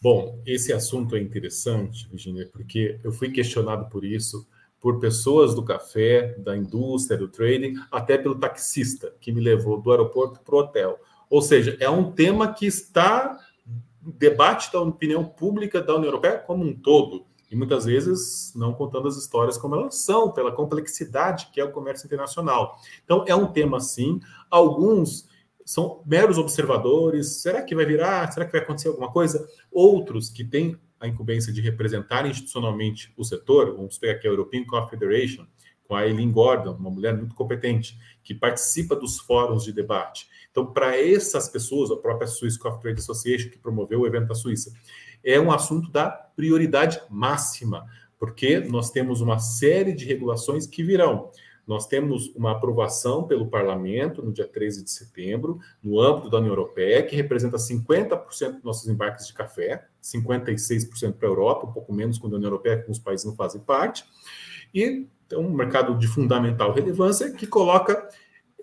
Bom, 0.01 0.41
esse 0.47 0.73
assunto 0.73 1.17
é 1.17 1.21
interessante, 1.21 2.09
Virginia, 2.09 2.49
porque 2.53 3.01
eu 3.03 3.11
fui 3.11 3.33
questionado 3.33 3.89
por 3.89 4.05
isso 4.05 4.47
por 4.81 5.01
pessoas 5.01 5.57
do 5.57 5.65
café, 5.65 6.37
da 6.39 6.57
indústria, 6.57 7.19
do 7.19 7.27
trading, 7.27 7.75
até 7.91 8.17
pelo 8.17 8.39
taxista 8.39 9.13
que 9.21 9.33
me 9.33 9.41
levou 9.41 9.81
do 9.81 9.91
aeroporto 9.91 10.41
para 10.41 10.55
o 10.55 10.59
hotel. 10.59 11.01
Ou 11.29 11.43
seja, 11.43 11.77
é 11.81 11.91
um 11.91 12.13
tema 12.13 12.53
que 12.53 12.67
está 12.67 13.44
debate 14.13 14.73
da 14.73 14.81
opinião 14.81 15.25
pública 15.25 15.81
da 15.81 15.95
União 15.95 16.09
Europeia 16.09 16.39
como 16.39 16.65
um 16.65 16.75
todo. 16.75 17.27
E 17.51 17.57
muitas 17.57 17.85
vezes 17.85 18.53
não 18.57 18.73
contando 18.73 19.07
as 19.07 19.17
histórias 19.17 19.57
como 19.57 19.77
elas 19.77 19.97
são, 19.97 20.33
pela 20.33 20.51
complexidade 20.51 21.49
que 21.53 21.61
é 21.61 21.65
o 21.65 21.71
comércio 21.71 22.07
internacional. 22.07 22.79
Então, 23.05 23.25
é 23.29 23.35
um 23.35 23.47
tema, 23.47 23.79
sim. 23.79 24.21
Alguns 24.51 25.29
são 25.65 26.03
meros 26.05 26.37
observadores. 26.37 27.43
Será 27.43 27.63
que 27.63 27.75
vai 27.75 27.85
virar? 27.85 28.31
Será 28.33 28.45
que 28.45 28.53
vai 28.53 28.61
acontecer 28.61 28.89
alguma 28.89 29.11
coisa? 29.11 29.47
Outros 29.71 30.29
que 30.29 30.45
têm 30.45 30.77
a 30.99 31.07
incumbência 31.07 31.53
de 31.53 31.61
representar 31.61 32.27
institucionalmente 32.27 33.13
o 33.17 33.25
setor, 33.25 33.77
vamos 33.77 33.99
pegar 33.99 34.15
aqui 34.15 34.27
a 34.27 34.31
European 34.31 34.65
Coffee 34.65 34.91
Federation, 34.91 35.47
Eileen 36.03 36.33
Gordon, 36.33 36.75
uma 36.75 36.91
mulher 36.91 37.17
muito 37.17 37.35
competente, 37.35 37.99
que 38.23 38.35
participa 38.35 38.97
dos 38.97 39.19
fóruns 39.19 39.65
de 39.65 39.73
debate. 39.73 40.27
Então, 40.51 40.67
para 40.67 40.99
essas 41.01 41.49
pessoas, 41.49 41.91
a 41.91 41.97
própria 41.97 42.27
Swiss 42.27 42.57
Coffee 42.57 42.81
Trade 42.81 43.01
Association, 43.01 43.51
que 43.51 43.59
promoveu 43.59 44.01
o 44.01 44.07
evento 44.07 44.29
da 44.29 44.35
Suíça, 44.35 44.73
é 45.23 45.39
um 45.41 45.51
assunto 45.51 45.91
da 45.91 46.09
prioridade 46.09 47.01
máxima, 47.11 47.87
porque 48.19 48.61
nós 48.61 48.91
temos 48.91 49.21
uma 49.21 49.39
série 49.39 49.93
de 49.93 50.05
regulações 50.05 50.67
que 50.67 50.83
virão. 50.83 51.31
Nós 51.67 51.87
temos 51.87 52.29
uma 52.37 52.53
aprovação 52.53 53.25
pelo 53.27 53.49
parlamento 53.49 54.23
no 54.23 54.33
dia 54.33 54.47
13 54.47 54.85
de 54.85 54.91
setembro, 54.91 55.59
no 55.83 55.99
âmbito 55.99 56.29
da 56.29 56.39
União 56.39 56.53
Europeia, 56.53 57.03
que 57.03 57.17
representa 57.17 57.57
50% 57.57 58.53
dos 58.53 58.63
nossos 58.63 58.89
embarques 58.89 59.27
de 59.27 59.33
café, 59.33 59.87
56% 60.03 61.15
para 61.15 61.27
a 61.27 61.31
Europa, 61.31 61.67
um 61.67 61.73
pouco 61.73 61.93
menos 61.93 62.19
quando 62.19 62.35
a 62.35 62.37
União 62.37 62.49
Europeia, 62.49 62.85
os 62.89 62.99
países 62.99 63.25
não 63.25 63.35
fazem 63.35 63.63
parte. 63.63 64.05
E 64.75 65.07
é 65.35 65.39
um 65.39 65.51
mercado 65.51 65.97
de 65.97 66.07
fundamental 66.07 66.73
relevância 66.73 67.33
que 67.33 67.47
coloca 67.47 68.09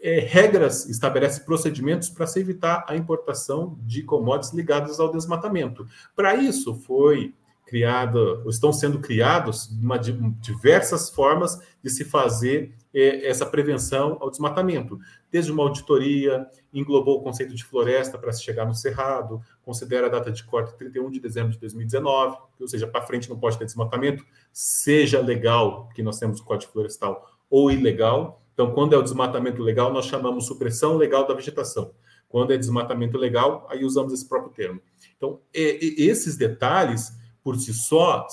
é, 0.01 0.19
regras, 0.19 0.89
estabelece 0.89 1.41
procedimentos 1.41 2.09
para 2.09 2.25
se 2.25 2.39
evitar 2.39 2.83
a 2.87 2.95
importação 2.95 3.77
de 3.81 4.01
commodities 4.01 4.53
ligadas 4.53 4.99
ao 4.99 5.11
desmatamento. 5.11 5.85
Para 6.15 6.35
isso, 6.35 6.73
foi 6.73 7.35
criada, 7.65 8.19
estão 8.47 8.73
sendo 8.73 8.99
criados 8.99 9.69
uma, 9.81 9.97
diversas 9.97 11.09
formas 11.09 11.59
de 11.81 11.89
se 11.89 12.03
fazer 12.03 12.73
essa 12.93 13.45
prevenção 13.45 14.17
ao 14.19 14.29
desmatamento. 14.29 14.99
Desde 15.31 15.51
uma 15.51 15.63
auditoria, 15.63 16.47
englobou 16.73 17.19
o 17.19 17.23
conceito 17.23 17.55
de 17.55 17.63
floresta 17.63 18.17
para 18.17 18.31
se 18.31 18.43
chegar 18.43 18.65
no 18.65 18.73
cerrado, 18.73 19.41
considera 19.63 20.07
a 20.07 20.09
data 20.09 20.31
de 20.31 20.43
corte 20.43 20.75
31 20.77 21.09
de 21.09 21.19
dezembro 21.19 21.51
de 21.51 21.59
2019, 21.59 22.37
ou 22.59 22.67
seja, 22.67 22.87
para 22.87 23.01
frente 23.01 23.29
não 23.29 23.39
pode 23.39 23.57
ter 23.57 23.65
desmatamento, 23.65 24.25
seja 24.51 25.21
legal, 25.21 25.89
que 25.95 26.03
nós 26.03 26.19
temos 26.19 26.39
o 26.39 26.43
Código 26.43 26.71
Florestal, 26.71 27.25
ou 27.49 27.71
ilegal, 27.71 28.41
então, 28.53 28.73
quando 28.73 28.93
é 28.93 28.97
o 28.97 29.01
desmatamento 29.01 29.61
legal, 29.61 29.91
nós 29.91 30.05
chamamos 30.05 30.45
supressão 30.45 30.95
legal 30.95 31.25
da 31.27 31.33
vegetação. 31.33 31.93
Quando 32.29 32.53
é 32.53 32.57
desmatamento 32.57 33.17
legal, 33.17 33.65
aí 33.69 33.83
usamos 33.83 34.13
esse 34.13 34.27
próprio 34.27 34.53
termo. 34.53 34.81
Então, 35.17 35.39
esses 35.53 36.37
detalhes, 36.37 37.11
por 37.43 37.57
si 37.57 37.73
só, 37.73 38.27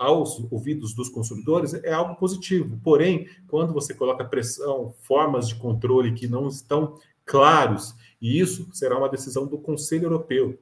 aos 0.00 0.42
ouvidos 0.50 0.94
dos 0.94 1.10
consumidores, 1.10 1.74
é 1.74 1.92
algo 1.92 2.16
positivo. 2.16 2.80
Porém, 2.82 3.28
quando 3.46 3.74
você 3.74 3.92
coloca 3.92 4.24
pressão, 4.24 4.94
formas 5.02 5.46
de 5.46 5.56
controle 5.56 6.14
que 6.14 6.26
não 6.26 6.48
estão 6.48 6.98
claros, 7.26 7.94
e 8.18 8.40
isso 8.40 8.66
será 8.72 8.96
uma 8.96 9.10
decisão 9.10 9.46
do 9.46 9.58
Conselho 9.58 10.04
Europeu, 10.04 10.58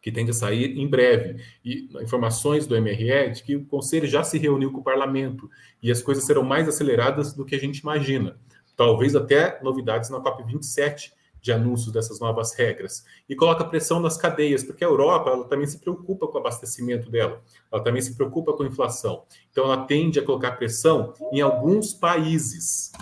que 0.00 0.12
tem 0.12 0.24
que 0.24 0.32
sair 0.32 0.78
em 0.78 0.86
breve. 0.86 1.42
E 1.64 1.88
informações 2.00 2.68
do 2.68 2.80
MRE 2.80 3.32
de 3.32 3.42
que 3.42 3.56
o 3.56 3.64
Conselho 3.64 4.06
já 4.06 4.22
se 4.22 4.38
reuniu 4.38 4.70
com 4.70 4.78
o 4.78 4.84
Parlamento 4.84 5.50
e 5.82 5.90
as 5.90 6.00
coisas 6.00 6.22
serão 6.22 6.44
mais 6.44 6.68
aceleradas 6.68 7.34
do 7.34 7.44
que 7.44 7.56
a 7.56 7.58
gente 7.58 7.78
imagina. 7.78 8.38
Talvez 8.76 9.16
até 9.16 9.60
novidades 9.60 10.08
na 10.08 10.20
COP27 10.20 11.10
de 11.40 11.52
anúncios 11.52 11.92
dessas 11.92 12.20
novas 12.20 12.54
regras. 12.54 13.04
E 13.28 13.34
coloca 13.34 13.64
pressão 13.64 14.00
nas 14.00 14.16
cadeias, 14.16 14.62
porque 14.64 14.84
a 14.84 14.88
Europa 14.88 15.30
ela 15.30 15.44
também 15.44 15.66
se 15.66 15.78
preocupa 15.78 16.26
com 16.26 16.36
o 16.36 16.40
abastecimento 16.40 17.10
dela, 17.10 17.42
ela 17.70 17.82
também 17.82 18.02
se 18.02 18.14
preocupa 18.14 18.52
com 18.52 18.62
a 18.62 18.66
inflação. 18.66 19.24
Então 19.50 19.64
ela 19.64 19.84
tende 19.84 20.18
a 20.18 20.24
colocar 20.24 20.52
pressão 20.52 21.14
em 21.32 21.40
alguns 21.40 21.94
países, 21.94 22.92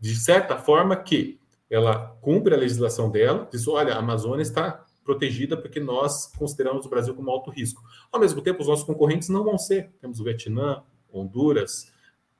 de 0.00 0.14
certa 0.14 0.56
forma 0.56 0.96
que 0.96 1.40
ela 1.70 2.16
cumpre 2.20 2.54
a 2.54 2.58
legislação 2.58 3.10
dela, 3.10 3.48
diz: 3.50 3.66
olha, 3.66 3.94
a 3.94 3.98
Amazônia 3.98 4.42
está 4.42 4.84
protegida 5.04 5.56
porque 5.56 5.80
nós 5.80 6.26
consideramos 6.26 6.86
o 6.86 6.88
Brasil 6.88 7.14
como 7.14 7.30
alto 7.30 7.50
risco. 7.50 7.82
Ao 8.10 8.20
mesmo 8.20 8.40
tempo, 8.40 8.60
os 8.60 8.68
nossos 8.68 8.84
concorrentes 8.84 9.28
não 9.28 9.42
vão 9.42 9.58
ser. 9.58 9.90
Temos 10.00 10.20
o 10.20 10.24
Vietnã, 10.24 10.82
Honduras, 11.12 11.92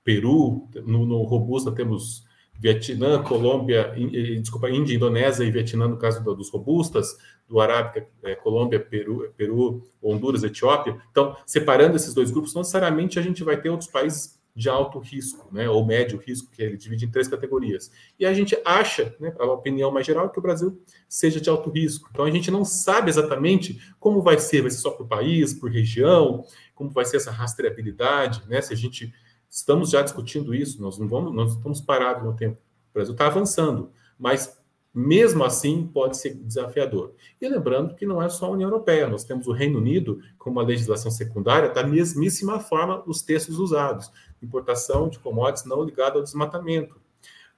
Peru, 0.04 0.68
no, 0.84 1.06
no 1.06 1.22
Robusta 1.22 1.72
temos 1.72 2.24
Vietnã, 2.58 3.22
Colômbia, 3.22 3.92
desculpa, 4.40 4.70
Índia, 4.70 4.94
Indonésia 4.94 5.44
e 5.44 5.50
Vietnã, 5.50 5.88
no 5.88 5.96
caso 5.96 6.22
dos 6.22 6.50
robustas, 6.50 7.16
do 7.48 7.60
Arábica, 7.60 8.06
é, 8.22 8.34
Colômbia, 8.34 8.78
Peru, 8.78 9.32
Peru, 9.36 9.82
Honduras, 10.00 10.44
Etiópia. 10.44 10.96
Então, 11.10 11.36
separando 11.44 11.96
esses 11.96 12.14
dois 12.14 12.30
grupos, 12.30 12.54
não 12.54 12.62
necessariamente 12.62 13.18
a 13.18 13.22
gente 13.22 13.42
vai 13.42 13.60
ter 13.60 13.68
outros 13.68 13.90
países 13.90 14.40
de 14.54 14.68
alto 14.68 14.98
risco, 14.98 15.48
né, 15.50 15.68
ou 15.68 15.84
médio 15.84 16.18
risco, 16.18 16.50
que 16.52 16.62
ele 16.62 16.76
divide 16.76 17.06
em 17.06 17.10
três 17.10 17.26
categorias. 17.26 17.90
E 18.18 18.26
a 18.26 18.34
gente 18.34 18.56
acha, 18.64 19.14
né, 19.18 19.34
a 19.38 19.46
opinião 19.46 19.90
mais 19.90 20.06
geral, 20.06 20.28
que 20.28 20.38
o 20.38 20.42
Brasil 20.42 20.80
seja 21.08 21.40
de 21.40 21.48
alto 21.48 21.70
risco. 21.70 22.08
Então 22.12 22.24
a 22.24 22.30
gente 22.30 22.50
não 22.50 22.64
sabe 22.64 23.08
exatamente 23.08 23.80
como 23.98 24.20
vai 24.20 24.38
ser, 24.38 24.60
vai 24.60 24.70
ser 24.70 24.78
só 24.78 24.90
por 24.90 25.06
país, 25.06 25.54
por 25.54 25.70
região, 25.70 26.44
como 26.74 26.90
vai 26.90 27.04
ser 27.04 27.16
essa 27.16 27.30
rastreabilidade, 27.30 28.42
né? 28.46 28.60
Se 28.60 28.74
a 28.74 28.76
gente 28.76 29.12
estamos 29.52 29.90
já 29.90 30.00
discutindo 30.00 30.54
isso, 30.54 30.80
nós 30.80 30.98
não 30.98 31.06
vamos, 31.06 31.34
nós 31.34 31.52
estamos 31.54 31.80
parados 31.80 32.24
no 32.24 32.34
tempo. 32.34 32.56
O 32.90 32.94
Brasil 32.94 33.12
está 33.12 33.26
avançando, 33.26 33.90
mas 34.18 34.58
mesmo 34.94 35.44
assim 35.44 35.86
pode 35.86 36.16
ser 36.16 36.34
desafiador. 36.34 37.12
E 37.40 37.48
lembrando 37.48 37.94
que 37.94 38.06
não 38.06 38.22
é 38.22 38.28
só 38.28 38.46
a 38.46 38.50
União 38.50 38.68
Europeia, 38.68 39.08
nós 39.08 39.24
temos 39.24 39.46
o 39.46 39.52
Reino 39.52 39.78
Unido 39.78 40.20
com 40.38 40.50
uma 40.50 40.62
legislação 40.62 41.10
secundária 41.10 41.70
da 41.70 41.82
mesmíssima 41.82 42.60
forma 42.60 43.02
os 43.06 43.22
textos 43.22 43.58
usados 43.58 44.10
importação 44.42 45.08
de 45.08 45.18
commodities 45.18 45.64
não 45.64 45.82
ligada 45.82 46.18
ao 46.18 46.22
desmatamento. 46.22 47.00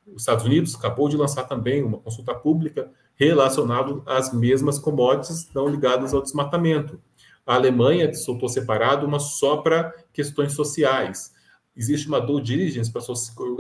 Os 0.07 0.23
Estados 0.23 0.45
Unidos 0.45 0.75
acabou 0.75 1.09
de 1.09 1.17
lançar 1.17 1.45
também 1.45 1.83
uma 1.83 1.99
consulta 1.99 2.35
pública 2.35 2.91
relacionada 3.15 4.03
às 4.05 4.33
mesmas 4.33 4.79
commodities 4.79 5.49
não 5.55 5.67
ligadas 5.67 6.13
ao 6.13 6.21
desmatamento. 6.21 7.01
A 7.47 7.55
Alemanha 7.55 8.13
soltou 8.15 8.49
separado 8.49 9.07
uma 9.07 9.19
só 9.19 9.59
para 9.59 9.93
questões 10.13 10.53
sociais. 10.53 11.33
Existe 11.77 12.07
uma 12.07 12.21
due 12.21 12.41
diligence 12.41 12.91
para 12.91 13.03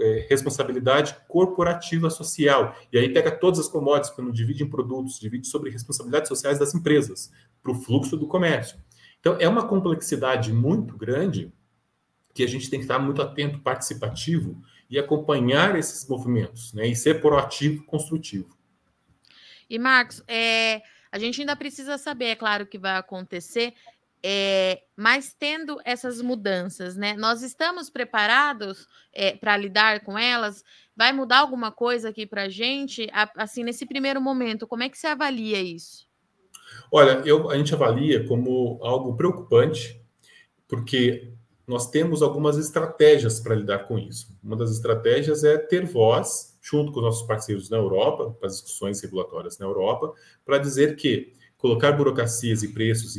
é, 0.01 0.27
responsabilidade 0.31 1.17
corporativa 1.29 2.09
social. 2.11 2.77
E 2.93 2.99
aí 2.99 3.13
pega 3.13 3.31
todas 3.31 3.59
as 3.59 3.69
commodities, 3.69 4.17
não 4.17 4.31
divide 4.31 4.63
em 4.63 4.71
produtos, 4.71 5.19
divide 5.19 5.49
sobre 5.49 5.71
responsabilidades 5.71 6.29
sociais 6.29 6.59
das 6.59 6.75
empresas, 6.75 7.33
para 7.63 7.73
o 7.73 7.75
fluxo 7.75 8.17
do 8.17 8.29
comércio. 8.29 8.79
Então, 9.19 9.37
é 9.41 9.49
uma 9.49 9.67
complexidade 9.67 10.53
muito 10.53 10.97
grande 10.97 11.53
que 12.35 12.43
a 12.43 12.49
gente 12.49 12.69
tem 12.69 12.79
que 12.79 12.85
estar 12.85 12.99
muito 12.99 13.23
atento, 13.23 13.61
participativo 13.61 14.61
e 14.91 14.99
acompanhar 14.99 15.77
esses 15.77 16.07
movimentos, 16.09 16.73
né? 16.73 16.87
E 16.87 16.95
ser 16.95 17.21
proativo, 17.21 17.85
construtivo. 17.85 18.57
E 19.71 19.79
Marcos, 19.79 20.23
é, 20.29 20.83
a 21.11 21.19
gente 21.19 21.41
ainda 21.41 21.57
precisa 21.57 21.97
saber, 21.97 22.27
é 22.27 22.37
claro, 22.37 22.65
o 22.65 22.67
que 22.67 22.79
vai 22.79 22.97
acontecer, 22.97 23.73
é, 24.27 24.81
mas 24.97 25.37
tendo 25.39 25.79
essas 25.85 26.23
mudanças, 26.23 26.97
né? 26.97 27.13
Nós 27.13 27.43
estamos 27.43 27.91
preparados 27.91 28.87
é, 29.13 29.37
para 29.37 29.55
lidar 29.55 30.01
com 30.01 30.19
elas? 30.19 30.65
Vai 30.97 31.13
mudar 31.13 31.41
alguma 31.41 31.71
coisa 31.71 32.09
aqui 32.09 32.25
para 32.25 32.45
a 32.45 32.49
gente? 32.49 33.07
Assim, 33.37 33.63
nesse 33.63 33.85
primeiro 33.85 34.23
momento, 34.23 34.67
como 34.67 34.83
é 34.83 34.89
que 34.89 34.97
você 34.97 35.09
avalia 35.09 35.61
isso? 35.61 36.09
Olha, 36.91 37.21
eu, 37.27 37.51
a 37.51 37.59
gente 37.59 37.75
avalia 37.75 38.27
como 38.27 38.79
algo 38.83 39.15
preocupante, 39.15 40.03
porque 40.67 41.35
nós 41.67 41.91
temos 41.91 42.23
algumas 42.23 42.57
estratégias 42.57 43.41
para 43.41 43.55
lidar 43.55 43.81
com 43.81 43.99
isso. 43.99 44.35
Uma 44.43 44.57
das 44.57 44.71
estratégias 44.71 45.45
é 45.45 45.59
ter 45.59 45.85
voz, 45.85 46.59
junto 46.63 46.93
com 46.93 47.01
os 47.01 47.05
nossos 47.05 47.27
parceiros 47.27 47.69
na 47.69 47.77
Europa, 47.77 48.31
para 48.31 48.47
as 48.47 48.55
discussões 48.55 49.03
regulatórias 49.03 49.59
na 49.59 49.67
Europa, 49.67 50.15
para 50.47 50.57
dizer 50.57 50.97
que 50.97 51.35
colocar 51.65 51.93
burocracias 51.93 52.63
e 52.63 52.69
preços, 52.69 53.17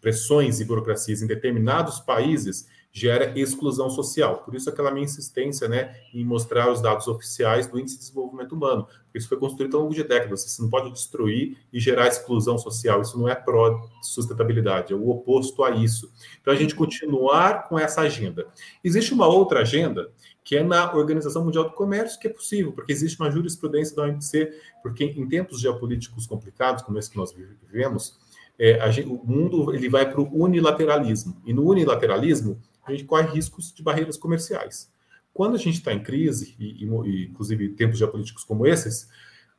pressões 0.00 0.60
e 0.60 0.64
burocracias 0.64 1.20
em 1.20 1.26
determinados 1.26 2.00
países 2.00 2.66
gera 2.92 3.32
exclusão 3.38 3.88
social. 3.88 4.42
Por 4.44 4.54
isso 4.54 4.68
aquela 4.68 4.90
minha 4.90 5.04
insistência 5.04 5.66
né, 5.66 5.96
em 6.12 6.22
mostrar 6.24 6.70
os 6.70 6.82
dados 6.82 7.08
oficiais 7.08 7.66
do 7.66 7.80
Índice 7.80 7.96
de 7.96 8.02
Desenvolvimento 8.02 8.54
Humano. 8.54 8.86
Isso 9.14 9.28
foi 9.28 9.38
construído 9.38 9.76
ao 9.76 9.84
longo 9.84 9.94
de 9.94 10.04
décadas. 10.04 10.42
Você 10.42 10.60
não 10.60 10.68
pode 10.68 10.92
destruir 10.92 11.56
e 11.72 11.80
gerar 11.80 12.06
exclusão 12.06 12.58
social. 12.58 13.00
Isso 13.00 13.18
não 13.18 13.26
é 13.26 13.34
pró-sustentabilidade, 13.34 14.92
é 14.92 14.96
o 14.96 15.08
oposto 15.08 15.64
a 15.64 15.70
isso. 15.70 16.12
Então, 16.40 16.52
a 16.52 16.56
gente 16.56 16.74
continuar 16.74 17.66
com 17.66 17.78
essa 17.78 18.02
agenda. 18.02 18.46
Existe 18.84 19.14
uma 19.14 19.26
outra 19.26 19.60
agenda 19.60 20.12
que 20.44 20.56
é 20.56 20.62
na 20.62 20.92
Organização 20.92 21.44
Mundial 21.44 21.64
do 21.64 21.70
Comércio, 21.70 22.18
que 22.18 22.26
é 22.26 22.30
possível, 22.30 22.72
porque 22.72 22.92
existe 22.92 23.18
uma 23.20 23.30
jurisprudência 23.30 23.94
da 23.94 24.02
OMC, 24.02 24.50
porque 24.82 25.04
em 25.04 25.28
tempos 25.28 25.60
geopolíticos 25.60 26.26
complicados, 26.26 26.82
como 26.82 26.98
esse 26.98 27.08
que 27.08 27.16
nós 27.16 27.32
vivemos, 27.32 28.18
é, 28.58 28.90
gente, 28.90 29.08
o 29.08 29.24
mundo 29.24 29.72
ele 29.72 29.88
vai 29.88 30.10
para 30.10 30.20
o 30.20 30.42
unilateralismo. 30.42 31.40
E 31.46 31.52
no 31.52 31.64
unilateralismo, 31.64 32.60
a 32.84 32.92
gente 32.92 33.04
corre 33.04 33.28
riscos 33.28 33.72
de 33.72 33.82
barreiras 33.82 34.16
comerciais. 34.16 34.90
Quando 35.32 35.54
a 35.54 35.58
gente 35.58 35.78
está 35.78 35.92
em 35.92 36.02
crise, 36.02 36.54
e, 36.58 36.84
e, 36.84 37.24
inclusive 37.26 37.70
tempos 37.70 37.98
geopolíticos 37.98 38.44
como 38.44 38.66
esses, 38.66 39.08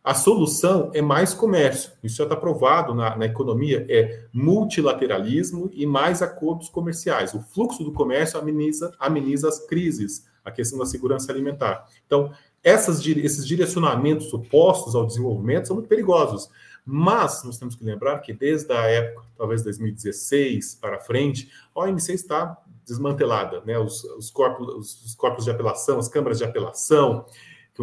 a 0.04 0.14
solução 0.14 0.92
é 0.94 1.02
mais 1.02 1.34
comércio. 1.34 1.94
Isso 2.04 2.18
já 2.18 2.26
está 2.26 2.36
provado 2.36 2.94
na, 2.94 3.16
na, 3.16 3.26
economia, 3.26 3.86
é 3.90 4.26
multilateralismo 4.34 5.72
e 5.74 5.86
mais 5.86 6.22
acordos 6.22 6.68
comerciais. 6.68 7.34
O 7.34 7.42
fluxo 7.42 7.84
do 7.86 7.94
comércio 7.94 8.38
ameniza, 8.38 8.94
ameniza 9.00 9.48
as 9.48 9.66
crises, 9.66 10.28
a 10.44 10.52
questão 10.52 10.78
da 10.78 10.86
segurança 10.86 11.32
alimentar. 11.32 11.88
Então, 12.06 12.32
essas, 12.62 13.06
esses 13.08 13.48
direcionamentos 13.48 14.34
opostos 14.34 14.94
ao 14.94 15.06
desenvolvimento 15.06 15.68
são 15.68 15.78
muito 15.78 15.88
perigosos. 15.88 16.50
Mas 16.86 17.42
nós 17.46 17.58
temos 17.58 17.76
que 17.76 17.84
lembrar 17.86 18.20
que 18.20 18.34
desde 18.34 18.74
a 18.74 18.82
época, 18.82 19.26
talvez 19.38 19.64
2016 19.64 20.76
para 20.76 21.00
frente, 21.00 21.50
a 21.74 21.80
OMC 21.80 22.14
está 22.14 22.58
desmantelada, 22.86 23.62
né? 23.66 23.78
Os, 23.78 24.04
os, 24.04 24.30
corpos, 24.30 25.04
os 25.04 25.16
corpos 25.16 25.46
de 25.46 25.52
apelação, 25.52 26.00
as 26.00 26.08
câmaras 26.08 26.38
de 26.38 26.44
apelação, 26.44 27.26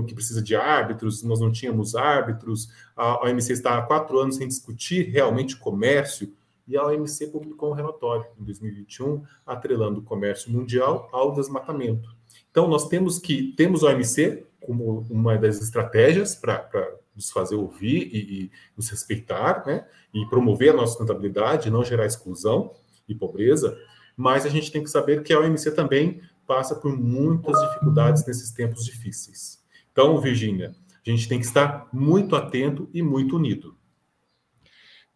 que 0.06 0.14
precisa 0.14 0.40
de 0.40 0.54
árbitros, 0.54 1.22
nós 1.22 1.40
não 1.40 1.50
tínhamos 1.50 1.96
árbitros, 1.96 2.68
a 2.96 3.24
OMC 3.24 3.52
está 3.52 3.76
há 3.76 3.82
quatro 3.82 4.18
anos 4.18 4.36
sem 4.36 4.46
discutir 4.46 5.10
realmente 5.10 5.56
comércio, 5.56 6.32
e 6.66 6.76
a 6.76 6.86
OMC 6.86 7.26
publicou 7.26 7.70
um 7.70 7.74
relatório 7.74 8.24
em 8.38 8.44
2021 8.44 9.24
atrelando 9.44 9.98
o 9.98 10.04
comércio 10.04 10.52
mundial 10.52 11.08
ao 11.10 11.32
desmatamento. 11.32 12.08
Então, 12.48 12.68
nós 12.68 12.86
temos 12.86 13.18
que 13.18 13.52
temos 13.56 13.82
a 13.82 13.88
OMC 13.88 14.46
como 14.60 15.04
uma 15.10 15.36
das 15.36 15.60
estratégias 15.60 16.36
para 16.36 16.94
nos 17.14 17.30
fazer 17.30 17.56
ouvir 17.56 18.08
e, 18.12 18.44
e, 18.44 18.50
nos 18.76 18.88
respeitar, 18.88 19.64
né? 19.66 19.84
E 20.14 20.24
promover 20.26 20.70
a 20.70 20.74
nossa 20.74 20.92
sustentabilidade, 20.92 21.70
não 21.70 21.84
gerar 21.84 22.06
exclusão 22.06 22.72
e 23.08 23.14
pobreza, 23.14 23.76
mas 24.20 24.44
a 24.44 24.50
gente 24.50 24.70
tem 24.70 24.82
que 24.82 24.90
saber 24.90 25.22
que 25.22 25.32
a 25.32 25.40
OMC 25.40 25.74
também 25.74 26.20
passa 26.46 26.74
por 26.76 26.94
muitas 26.94 27.58
dificuldades 27.58 28.26
nesses 28.26 28.52
tempos 28.52 28.84
difíceis. 28.84 29.64
Então, 29.90 30.20
Virginia, 30.20 30.74
a 30.94 31.10
gente 31.10 31.26
tem 31.26 31.40
que 31.40 31.46
estar 31.46 31.88
muito 31.90 32.36
atento 32.36 32.90
e 32.92 33.00
muito 33.00 33.36
unido. 33.36 33.74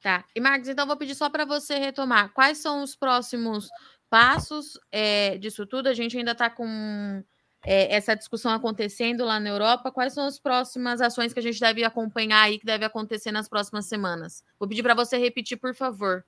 Tá. 0.01 0.25
E 0.35 0.41
Marcos, 0.41 0.71
então 0.71 0.87
vou 0.87 0.97
pedir 0.97 1.15
só 1.15 1.29
para 1.29 1.45
você 1.45 1.79
retomar. 1.79 2.33
Quais 2.33 2.57
são 2.57 2.83
os 2.83 2.97
próximos 2.97 3.69
passos 4.09 4.81
é, 4.91 5.37
disso 5.37 5.67
tudo? 5.67 5.91
A 5.91 5.95
gente 5.95 6.17
ainda 6.17 6.33
está 6.33 6.49
com 6.49 7.23
é, 7.63 7.95
essa 7.95 8.15
discussão 8.17 8.53
acontecendo 8.53 9.23
lá 9.23 9.39
na 9.39 9.51
Europa. 9.51 9.93
Quais 9.93 10.15
são 10.15 10.27
as 10.27 10.39
próximas 10.39 11.03
ações 11.03 11.35
que 11.35 11.41
a 11.41 11.43
gente 11.43 11.61
deve 11.61 11.85
acompanhar 11.85 12.41
aí, 12.41 12.59
que 12.59 12.65
deve 12.65 12.87
acontecer 12.87 13.33
nas 13.33 13.51
próximas 13.51 13.85
semanas? 13.85 14.43
Vou 14.59 14.67
pedir 14.67 14.83
para 14.83 14.95
você 14.95 15.19
repetir, 15.19 15.59
por 15.59 15.75
favor. 15.75 16.25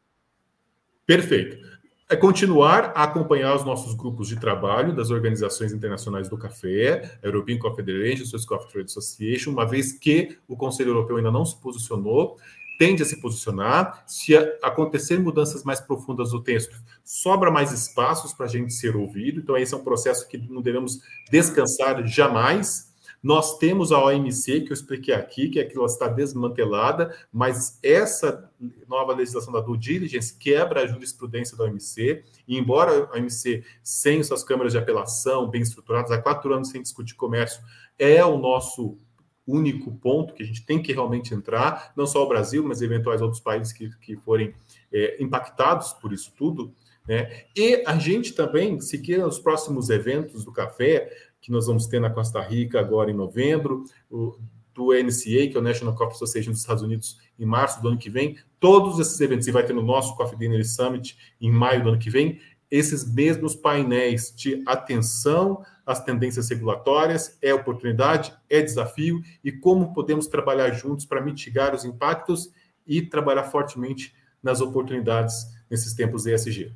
Perfeito 1.06 1.75
é 2.08 2.14
continuar 2.14 2.92
a 2.94 3.02
acompanhar 3.02 3.56
os 3.56 3.64
nossos 3.64 3.92
grupos 3.92 4.28
de 4.28 4.38
trabalho 4.38 4.94
das 4.94 5.10
organizações 5.10 5.72
internacionais 5.72 6.28
do 6.28 6.38
café, 6.38 7.18
European 7.20 7.58
Coffee 7.58 7.84
Federation, 7.84 8.24
Swiss 8.24 8.46
Coffee 8.46 8.70
Trade 8.70 8.90
Association, 8.90 9.50
uma 9.50 9.66
vez 9.66 9.92
que 9.92 10.38
o 10.46 10.56
Conselho 10.56 10.90
Europeu 10.90 11.16
ainda 11.16 11.32
não 11.32 11.44
se 11.44 11.60
posicionou, 11.60 12.36
tende 12.78 13.02
a 13.02 13.06
se 13.06 13.20
posicionar. 13.20 14.04
Se 14.06 14.36
acontecer 14.62 15.18
mudanças 15.18 15.64
mais 15.64 15.80
profundas 15.80 16.32
no 16.32 16.40
texto, 16.40 16.76
sobra 17.04 17.50
mais 17.50 17.72
espaços 17.72 18.32
para 18.32 18.46
a 18.46 18.48
gente 18.48 18.72
ser 18.72 18.94
ouvido. 18.94 19.40
Então, 19.40 19.56
esse 19.56 19.74
é 19.74 19.76
um 19.76 19.82
processo 19.82 20.28
que 20.28 20.38
não 20.38 20.62
devemos 20.62 21.00
descansar 21.30 22.06
jamais. 22.06 22.94
Nós 23.26 23.58
temos 23.58 23.90
a 23.90 23.98
OMC, 24.04 24.60
que 24.60 24.70
eu 24.70 24.72
expliquei 24.72 25.12
aqui, 25.12 25.48
que 25.48 25.58
é 25.58 25.68
ela 25.74 25.86
está 25.86 26.06
desmantelada, 26.06 27.12
mas 27.32 27.76
essa 27.82 28.48
nova 28.86 29.12
legislação 29.12 29.52
da 29.52 29.58
due 29.58 29.76
diligence 29.76 30.38
quebra 30.38 30.82
a 30.82 30.86
jurisprudência 30.86 31.56
da 31.56 31.64
OMC, 31.64 32.22
e 32.46 32.56
embora 32.56 33.08
a 33.10 33.16
OMC, 33.16 33.64
sem 33.82 34.22
suas 34.22 34.44
câmaras 34.44 34.70
de 34.70 34.78
apelação 34.78 35.50
bem 35.50 35.60
estruturadas, 35.60 36.12
há 36.12 36.22
quatro 36.22 36.54
anos 36.54 36.68
sem 36.68 36.80
discutir 36.80 37.16
comércio, 37.16 37.60
é 37.98 38.24
o 38.24 38.38
nosso 38.38 38.96
único 39.44 39.90
ponto 39.96 40.32
que 40.32 40.44
a 40.44 40.46
gente 40.46 40.64
tem 40.64 40.80
que 40.80 40.92
realmente 40.92 41.34
entrar, 41.34 41.92
não 41.96 42.06
só 42.06 42.22
o 42.22 42.28
Brasil, 42.28 42.62
mas 42.62 42.80
eventuais 42.80 43.20
outros 43.20 43.40
países 43.40 43.72
que, 43.72 43.90
que 43.98 44.14
forem 44.18 44.54
é, 44.92 45.20
impactados 45.20 45.92
por 45.94 46.12
isso 46.12 46.32
tudo, 46.36 46.72
né? 47.08 47.44
E 47.56 47.84
a 47.86 47.96
gente 47.98 48.32
também, 48.32 48.80
seguir 48.80 49.24
os 49.24 49.38
próximos 49.38 49.90
eventos 49.90 50.44
do 50.44 50.52
café, 50.52 51.10
que 51.40 51.50
nós 51.50 51.66
vamos 51.66 51.86
ter 51.86 52.00
na 52.00 52.10
Costa 52.10 52.40
Rica 52.40 52.80
agora 52.80 53.10
em 53.10 53.14
novembro, 53.14 53.84
o, 54.10 54.36
do 54.74 54.92
NCA, 54.92 55.48
que 55.48 55.54
é 55.56 55.58
o 55.58 55.62
National 55.62 55.94
Coffee 55.94 56.16
Association 56.16 56.50
dos 56.50 56.60
Estados 56.60 56.82
Unidos, 56.82 57.18
em 57.38 57.46
março 57.46 57.80
do 57.80 57.88
ano 57.88 57.98
que 57.98 58.10
vem. 58.10 58.36
Todos 58.60 58.98
esses 59.00 59.18
eventos, 59.20 59.46
e 59.46 59.50
vai 59.50 59.64
ter 59.64 59.72
no 59.72 59.82
nosso 59.82 60.14
Coffee 60.16 60.38
Dinner 60.38 60.68
Summit 60.68 61.16
em 61.40 61.50
maio 61.50 61.82
do 61.82 61.88
ano 61.88 61.98
que 61.98 62.10
vem, 62.10 62.40
esses 62.70 63.10
mesmos 63.10 63.54
painéis 63.54 64.34
de 64.36 64.62
atenção 64.66 65.64
às 65.84 66.02
tendências 66.02 66.48
regulatórias, 66.50 67.38
é 67.40 67.54
oportunidade, 67.54 68.34
é 68.50 68.60
desafio, 68.60 69.22
e 69.42 69.52
como 69.52 69.94
podemos 69.94 70.26
trabalhar 70.26 70.72
juntos 70.72 71.06
para 71.06 71.20
mitigar 71.20 71.74
os 71.74 71.84
impactos 71.84 72.50
e 72.86 73.00
trabalhar 73.00 73.44
fortemente 73.44 74.14
nas 74.42 74.60
oportunidades 74.60 75.46
nesses 75.70 75.94
tempos 75.94 76.26
ESG. 76.26 76.74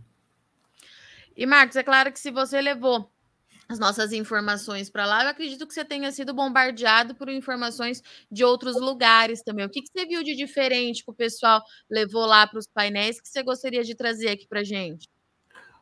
E, 1.37 1.47
Marcos, 1.47 1.77
é 1.77 1.83
claro 1.83 2.13
que 2.13 2.21
se 2.21 2.31
você 2.31 2.61
levou 2.61 3.11
as 3.71 3.79
nossas 3.79 4.13
informações 4.13 4.91
para 4.91 5.07
lá, 5.07 5.23
eu 5.23 5.29
acredito 5.29 5.65
que 5.65 5.73
você 5.73 5.85
tenha 5.85 6.11
sido 6.11 6.35
bombardeado 6.35 7.15
por 7.15 7.29
informações 7.29 8.03
de 8.29 8.45
outros 8.45 8.75
lugares 8.81 9.45
também. 9.45 9.65
O 9.65 9.71
que, 9.71 9.81
que 9.81 9.89
você 9.93 10.05
viu 10.05 10.25
de 10.25 10.35
diferente 10.35 11.05
que 11.05 11.11
o 11.13 11.15
pessoal 11.15 11.63
levou 11.89 12.27
lá 12.27 12.49
para 12.49 12.59
os 12.59 12.67
painéis 12.67 13.21
que 13.21 13.29
você 13.29 13.45
gostaria 13.45 13.85
de 13.85 13.95
trazer 13.95 14.31
aqui 14.31 14.45
para 14.49 14.65
gente? 14.65 15.09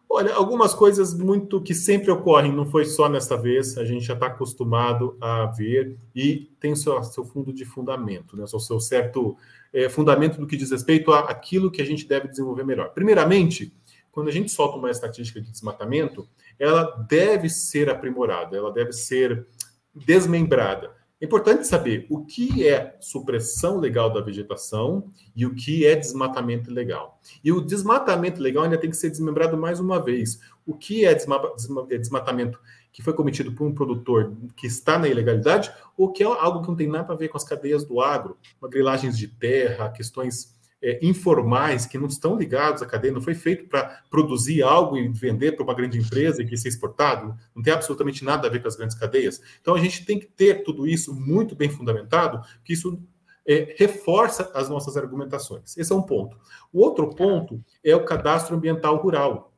Olha, 0.07 0.35
algumas 0.35 0.75
coisas 0.75 1.15
muito 1.15 1.63
que 1.63 1.75
sempre 1.75 2.11
ocorrem, 2.11 2.53
não 2.53 2.67
foi 2.67 2.85
só 2.85 3.09
nesta 3.09 3.39
vez, 3.39 3.79
a 3.79 3.87
gente 3.87 4.05
já 4.05 4.13
está 4.13 4.27
acostumado 4.27 5.17
a 5.19 5.47
ver 5.47 5.97
e 6.15 6.51
tem 6.61 6.77
seu, 6.77 7.03
seu 7.05 7.25
fundo 7.25 7.55
de 7.55 7.65
fundamento, 7.65 8.37
né? 8.37 8.45
o 8.45 8.59
seu 8.59 8.81
certo 8.81 9.35
é, 9.73 9.89
fundamento 9.89 10.39
do 10.39 10.47
que 10.47 10.59
diz 10.59 10.71
respeito 10.71 11.11
àquilo 11.11 11.71
que 11.71 11.81
a 11.81 11.87
gente 11.87 12.07
deve 12.07 12.29
desenvolver 12.29 12.65
melhor. 12.65 12.91
Primeiramente, 12.93 13.75
quando 14.19 14.31
a 14.31 14.33
gente 14.33 14.51
solta 14.51 14.77
uma 14.79 14.91
estatística 14.91 15.41
de 15.41 15.49
desmatamento, 15.49 16.29
ela 16.59 16.83
deve 17.09 17.49
ser 17.49 17.89
aprimorada, 17.89 18.57
ela 18.57 18.73
deve 18.73 18.91
ser 18.91 19.47
desmembrada. 19.95 20.91
É 21.21 21.25
importante 21.25 21.65
saber 21.69 22.05
o 22.11 22.25
que 22.25 22.67
é 22.67 22.97
supressão 22.99 23.79
legal 23.79 24.13
da 24.13 24.21
vegetação 24.21 25.09
e 25.37 25.47
o 25.47 25.55
que 25.55 25.87
é 25.87 25.95
desmatamento 25.95 26.69
ilegal. 26.69 27.21
E 27.45 27.53
o 27.53 27.61
desmatamento 27.61 28.43
legal 28.43 28.65
ainda 28.65 28.77
tem 28.77 28.91
que 28.91 28.97
ser 28.97 29.09
desmembrado 29.09 29.57
mais 29.57 29.79
uma 29.79 30.03
vez. 30.03 30.41
O 30.67 30.75
que 30.75 31.05
é 31.05 31.15
desmatamento 31.15 32.59
que 32.91 33.01
foi 33.01 33.13
cometido 33.13 33.53
por 33.53 33.69
um 33.69 33.73
produtor 33.73 34.37
que 34.57 34.67
está 34.67 34.99
na 34.99 35.07
ilegalidade 35.07 35.73
ou 35.97 36.11
que 36.11 36.25
é 36.25 36.27
algo 36.27 36.63
que 36.63 36.69
não 36.69 36.75
tem 36.75 36.89
nada 36.89 37.13
a 37.13 37.17
ver 37.17 37.29
com 37.29 37.37
as 37.37 37.45
cadeias 37.45 37.85
do 37.85 38.01
agro, 38.01 38.37
grilagens 38.69 39.17
de 39.17 39.29
terra, 39.29 39.91
questões 39.91 40.58
é, 40.83 41.05
informais 41.05 41.87
que 41.87 41.99
não 41.99 42.07
estão 42.07 42.37
ligados 42.37 42.83
à 42.83 42.87
cadeia, 42.87 43.13
não 43.13 43.21
foi 43.21 43.35
feito 43.35 43.69
para 43.69 44.03
produzir 44.11 44.63
algo 44.63 44.97
e 44.97 45.09
vender 45.09 45.53
para 45.53 45.65
uma 45.65 45.75
grande 45.75 45.99
empresa 45.99 46.43
e 46.43 46.47
que 46.47 46.57
ser 46.57 46.69
exportado, 46.69 47.37
não 47.55 47.63
tem 47.63 47.73
absolutamente 47.73 48.25
nada 48.25 48.47
a 48.47 48.51
ver 48.51 48.63
com 48.63 48.69
as 48.69 48.77
grandes 48.77 48.97
cadeias. 48.97 49.41
Então 49.61 49.75
a 49.75 49.81
gente 49.81 50.05
tem 50.05 50.19
que 50.19 50.27
ter 50.27 50.63
tudo 50.63 50.87
isso 50.87 51.15
muito 51.15 51.57
bem 51.57 51.69
fundamentado, 51.69 52.41
que 52.65 52.73
isso 52.73 53.03
é, 53.47 53.75
reforça 53.79 54.51
as 54.55 54.69
nossas 54.69 54.97
argumentações. 54.97 55.77
Esse 55.77 55.93
é 55.93 55.97
um 55.97 56.03
ponto. 56.03 56.37
O 56.73 56.81
outro 56.81 57.09
ponto 57.15 57.65
é 57.83 57.97
o 57.97 58.05
cadastro 58.05 58.55
ambiental 58.55 58.97
rural. 58.99 59.53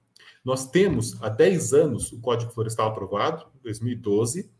Nós 0.44 0.70
temos 0.70 1.22
há 1.22 1.28
10 1.28 1.74
anos 1.74 2.12
o 2.12 2.20
Código 2.20 2.52
Florestal 2.52 2.88
aprovado, 2.88 3.46
2012, 3.62 4.50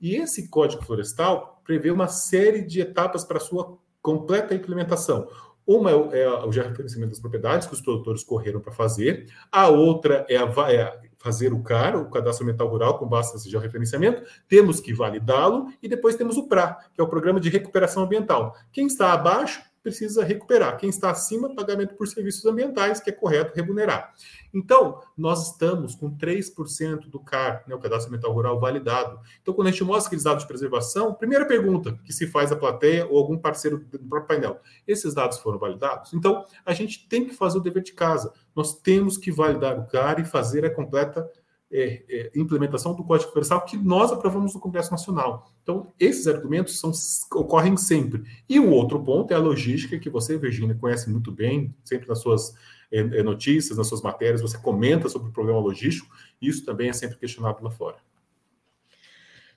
e 0.00 0.16
esse 0.16 0.48
Código 0.48 0.84
Florestal 0.84 1.62
prevê 1.64 1.90
uma 1.90 2.08
série 2.08 2.62
de 2.62 2.80
etapas 2.80 3.24
para 3.24 3.40
sua 3.40 3.78
completa 4.02 4.54
implementação. 4.54 5.28
Uma 5.66 5.90
é, 5.90 6.22
é 6.22 6.28
o 6.44 6.52
georreferenciamento 6.52 7.10
das 7.10 7.20
propriedades, 7.20 7.66
que 7.66 7.74
os 7.74 7.80
produtores 7.80 8.24
correram 8.24 8.60
para 8.60 8.72
fazer. 8.72 9.26
A 9.50 9.68
outra 9.68 10.26
é, 10.28 10.36
a, 10.36 10.72
é 10.72 11.00
fazer 11.18 11.52
o 11.52 11.62
CAR, 11.62 11.96
o 11.96 12.10
Cadastro 12.10 12.44
Ambiental 12.44 12.68
Rural, 12.68 12.98
com 12.98 13.06
base 13.06 13.32
nesse 13.32 13.48
georreferenciamento. 13.48 14.22
Temos 14.48 14.80
que 14.80 14.92
validá-lo. 14.92 15.68
E 15.82 15.88
depois 15.88 16.16
temos 16.16 16.36
o 16.36 16.48
PRA, 16.48 16.76
que 16.92 17.00
é 17.00 17.04
o 17.04 17.08
Programa 17.08 17.40
de 17.40 17.48
Recuperação 17.48 18.02
Ambiental. 18.02 18.56
Quem 18.72 18.86
está 18.86 19.12
abaixo 19.12 19.62
precisa 19.82 20.24
recuperar. 20.24 20.76
Quem 20.78 20.88
está 20.88 21.10
acima, 21.10 21.54
pagamento 21.54 21.94
por 21.94 22.06
serviços 22.06 22.44
ambientais, 22.46 23.00
que 23.00 23.10
é 23.10 23.12
correto 23.12 23.52
remunerar. 23.54 24.14
Então, 24.54 25.00
nós 25.16 25.50
estamos 25.50 25.94
com 25.94 26.16
3% 26.16 27.08
do 27.08 27.18
CAR, 27.18 27.64
né, 27.66 27.74
o 27.74 27.78
Cadastro 27.78 28.08
Ambiental 28.08 28.32
Rural, 28.32 28.60
validado. 28.60 29.18
Então, 29.40 29.52
quando 29.52 29.68
a 29.68 29.70
gente 29.70 29.84
mostra 29.84 30.08
aqueles 30.08 30.24
dados 30.24 30.42
de 30.42 30.48
preservação, 30.48 31.14
primeira 31.14 31.44
pergunta 31.46 31.98
que 32.04 32.12
se 32.12 32.26
faz 32.26 32.52
à 32.52 32.56
plateia 32.56 33.06
ou 33.06 33.18
algum 33.18 33.38
parceiro 33.38 33.78
do 33.78 33.98
próprio 33.98 34.28
painel, 34.28 34.60
esses 34.86 35.14
dados 35.14 35.38
foram 35.38 35.58
validados? 35.58 36.12
Então, 36.12 36.44
a 36.64 36.72
gente 36.72 37.08
tem 37.08 37.24
que 37.24 37.34
fazer 37.34 37.58
o 37.58 37.62
dever 37.62 37.82
de 37.82 37.92
casa. 37.92 38.32
Nós 38.54 38.78
temos 38.80 39.16
que 39.16 39.32
validar 39.32 39.78
o 39.78 39.86
CAR 39.86 40.20
e 40.20 40.24
fazer 40.24 40.64
a 40.64 40.70
completa 40.70 41.28
é, 41.72 42.02
é, 42.08 42.30
implementação 42.34 42.94
do 42.94 43.02
Código 43.02 43.32
Florestal 43.32 43.64
que 43.64 43.76
nós 43.76 44.12
aprovamos 44.12 44.54
no 44.54 44.60
Congresso 44.60 44.90
Nacional. 44.90 45.50
Então, 45.62 45.92
esses 45.98 46.26
argumentos 46.26 46.78
são, 46.78 46.92
ocorrem 47.40 47.76
sempre. 47.76 48.22
E 48.48 48.60
o 48.60 48.70
outro 48.70 49.02
ponto 49.02 49.32
é 49.32 49.34
a 49.34 49.40
logística, 49.40 49.98
que 49.98 50.10
você, 50.10 50.36
Virginia, 50.36 50.74
conhece 50.74 51.08
muito 51.08 51.32
bem, 51.32 51.74
sempre 51.82 52.08
nas 52.08 52.18
suas 52.18 52.54
é, 52.90 53.00
é 53.00 53.22
notícias, 53.22 53.78
nas 53.78 53.86
suas 53.86 54.02
matérias, 54.02 54.42
você 54.42 54.58
comenta 54.58 55.08
sobre 55.08 55.28
o 55.28 55.32
problema 55.32 55.58
logístico, 55.58 56.14
isso 56.40 56.64
também 56.64 56.90
é 56.90 56.92
sempre 56.92 57.16
questionado 57.16 57.62
lá 57.64 57.70
fora. 57.70 57.96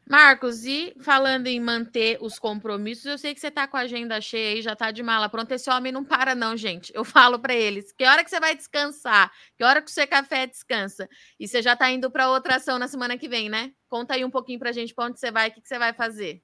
Marcos, 0.07 0.65
e 0.65 0.95
falando 1.01 1.47
em 1.47 1.59
manter 1.59 2.19
os 2.21 2.37
compromissos, 2.37 3.05
eu 3.05 3.17
sei 3.17 3.33
que 3.33 3.39
você 3.39 3.47
está 3.47 3.67
com 3.67 3.75
a 3.75 3.81
agenda 3.81 4.21
cheia 4.21 4.55
aí, 4.55 4.61
já 4.61 4.73
está 4.73 4.91
de 4.91 5.01
mala 5.01 5.27
pronta. 5.27 5.55
Esse 5.55 5.69
homem 5.69 5.91
não 5.91 6.05
para, 6.05 6.35
não, 6.35 6.55
gente. 6.55 6.91
Eu 6.93 7.03
falo 7.05 7.39
para 7.39 7.55
eles: 7.55 7.91
que 7.91 8.05
hora 8.05 8.23
que 8.23 8.29
você 8.29 8.39
vai 8.39 8.55
descansar? 8.55 9.31
Que 9.57 9.63
hora 9.63 9.81
que 9.81 9.89
o 9.89 9.93
seu 9.93 10.07
café 10.07 10.45
descansa? 10.45 11.09
E 11.39 11.47
você 11.47 11.61
já 11.61 11.73
está 11.73 11.89
indo 11.91 12.11
para 12.11 12.29
outra 12.29 12.57
ação 12.57 12.77
na 12.77 12.87
semana 12.87 13.17
que 13.17 13.27
vem, 13.27 13.49
né? 13.49 13.71
Conta 13.89 14.13
aí 14.13 14.23
um 14.23 14.29
pouquinho 14.29 14.59
para 14.59 14.69
a 14.69 14.73
gente 14.73 14.93
para 14.93 15.05
onde 15.05 15.19
você 15.19 15.31
vai, 15.31 15.49
o 15.49 15.51
que, 15.51 15.61
que 15.61 15.67
você 15.67 15.79
vai 15.79 15.91
fazer. 15.91 16.41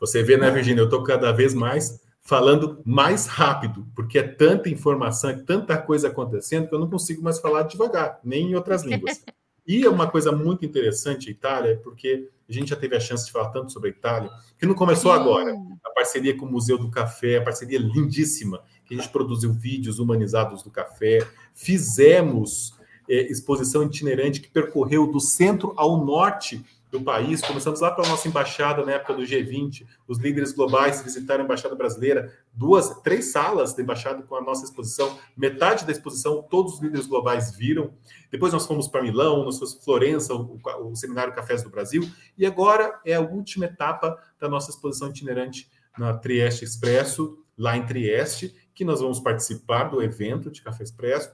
Você 0.00 0.22
vê, 0.22 0.36
né, 0.36 0.50
Virginia? 0.50 0.80
Eu 0.80 0.86
estou 0.86 1.04
cada 1.04 1.30
vez 1.32 1.54
mais 1.54 2.00
falando 2.22 2.82
mais 2.84 3.26
rápido, 3.26 3.86
porque 3.94 4.18
é 4.18 4.22
tanta 4.26 4.68
informação, 4.68 5.30
é 5.30 5.38
tanta 5.38 5.78
coisa 5.78 6.08
acontecendo 6.08 6.68
que 6.68 6.74
eu 6.74 6.78
não 6.80 6.90
consigo 6.90 7.22
mais 7.22 7.38
falar 7.38 7.62
devagar, 7.62 8.18
nem 8.24 8.50
em 8.50 8.54
outras 8.56 8.82
línguas. 8.82 9.22
E 9.68 9.84
é 9.84 9.90
uma 9.90 10.08
coisa 10.08 10.30
muito 10.30 10.64
interessante, 10.64 11.28
Itália, 11.28 11.80
porque 11.82 12.30
a 12.48 12.52
gente 12.52 12.70
já 12.70 12.76
teve 12.76 12.96
a 12.96 13.00
chance 13.00 13.26
de 13.26 13.32
falar 13.32 13.48
tanto 13.50 13.72
sobre 13.72 13.88
a 13.88 13.92
Itália, 13.92 14.30
que 14.58 14.66
não 14.66 14.74
começou 14.74 15.12
Sim. 15.12 15.20
agora. 15.20 15.54
A 15.84 15.90
parceria 15.90 16.36
com 16.36 16.46
o 16.46 16.50
Museu 16.50 16.78
do 16.78 16.90
Café, 16.90 17.38
a 17.38 17.42
parceria 17.42 17.78
lindíssima, 17.78 18.62
que 18.84 18.94
a 18.94 18.96
gente 18.96 19.10
produziu 19.10 19.52
vídeos 19.52 19.98
humanizados 19.98 20.62
do 20.62 20.70
café, 20.70 21.26
fizemos 21.52 22.74
é, 23.08 23.30
exposição 23.30 23.82
itinerante 23.82 24.40
que 24.40 24.48
percorreu 24.48 25.06
do 25.06 25.20
centro 25.20 25.72
ao 25.76 26.04
norte 26.04 26.64
do 26.98 27.04
país. 27.04 27.40
Começamos 27.40 27.80
lá 27.80 27.90
pela 27.90 28.08
nossa 28.08 28.26
embaixada 28.26 28.84
na 28.84 28.92
época 28.92 29.14
do 29.14 29.22
G20, 29.22 29.86
os 30.08 30.18
líderes 30.18 30.52
globais 30.52 31.02
visitaram 31.02 31.42
a 31.42 31.44
embaixada 31.44 31.74
brasileira, 31.74 32.32
duas, 32.52 33.00
três 33.02 33.32
salas 33.32 33.74
da 33.74 33.82
embaixada 33.82 34.22
com 34.22 34.34
a 34.36 34.40
nossa 34.40 34.64
exposição, 34.64 35.18
metade 35.36 35.84
da 35.84 35.92
exposição 35.92 36.42
todos 36.42 36.74
os 36.74 36.80
líderes 36.80 37.06
globais 37.06 37.54
viram. 37.54 37.92
Depois 38.30 38.52
nós 38.52 38.66
fomos 38.66 38.88
para 38.88 39.02
Milão, 39.02 39.44
nós 39.44 39.58
fomos 39.58 39.74
Florença, 39.84 40.34
o, 40.34 40.58
o, 40.64 40.90
o 40.90 40.96
Seminário 40.96 41.34
Cafés 41.34 41.62
do 41.62 41.70
Brasil, 41.70 42.08
e 42.36 42.46
agora 42.46 43.00
é 43.04 43.14
a 43.14 43.20
última 43.20 43.66
etapa 43.66 44.18
da 44.40 44.48
nossa 44.48 44.70
exposição 44.70 45.08
itinerante 45.08 45.70
na 45.98 46.14
Trieste 46.14 46.64
Expresso, 46.64 47.38
lá 47.56 47.76
em 47.76 47.86
Trieste, 47.86 48.54
que 48.74 48.84
nós 48.84 49.00
vamos 49.00 49.20
participar 49.20 49.84
do 49.84 50.02
evento 50.02 50.50
de 50.50 50.62
Café 50.62 50.84
Expresso, 50.84 51.30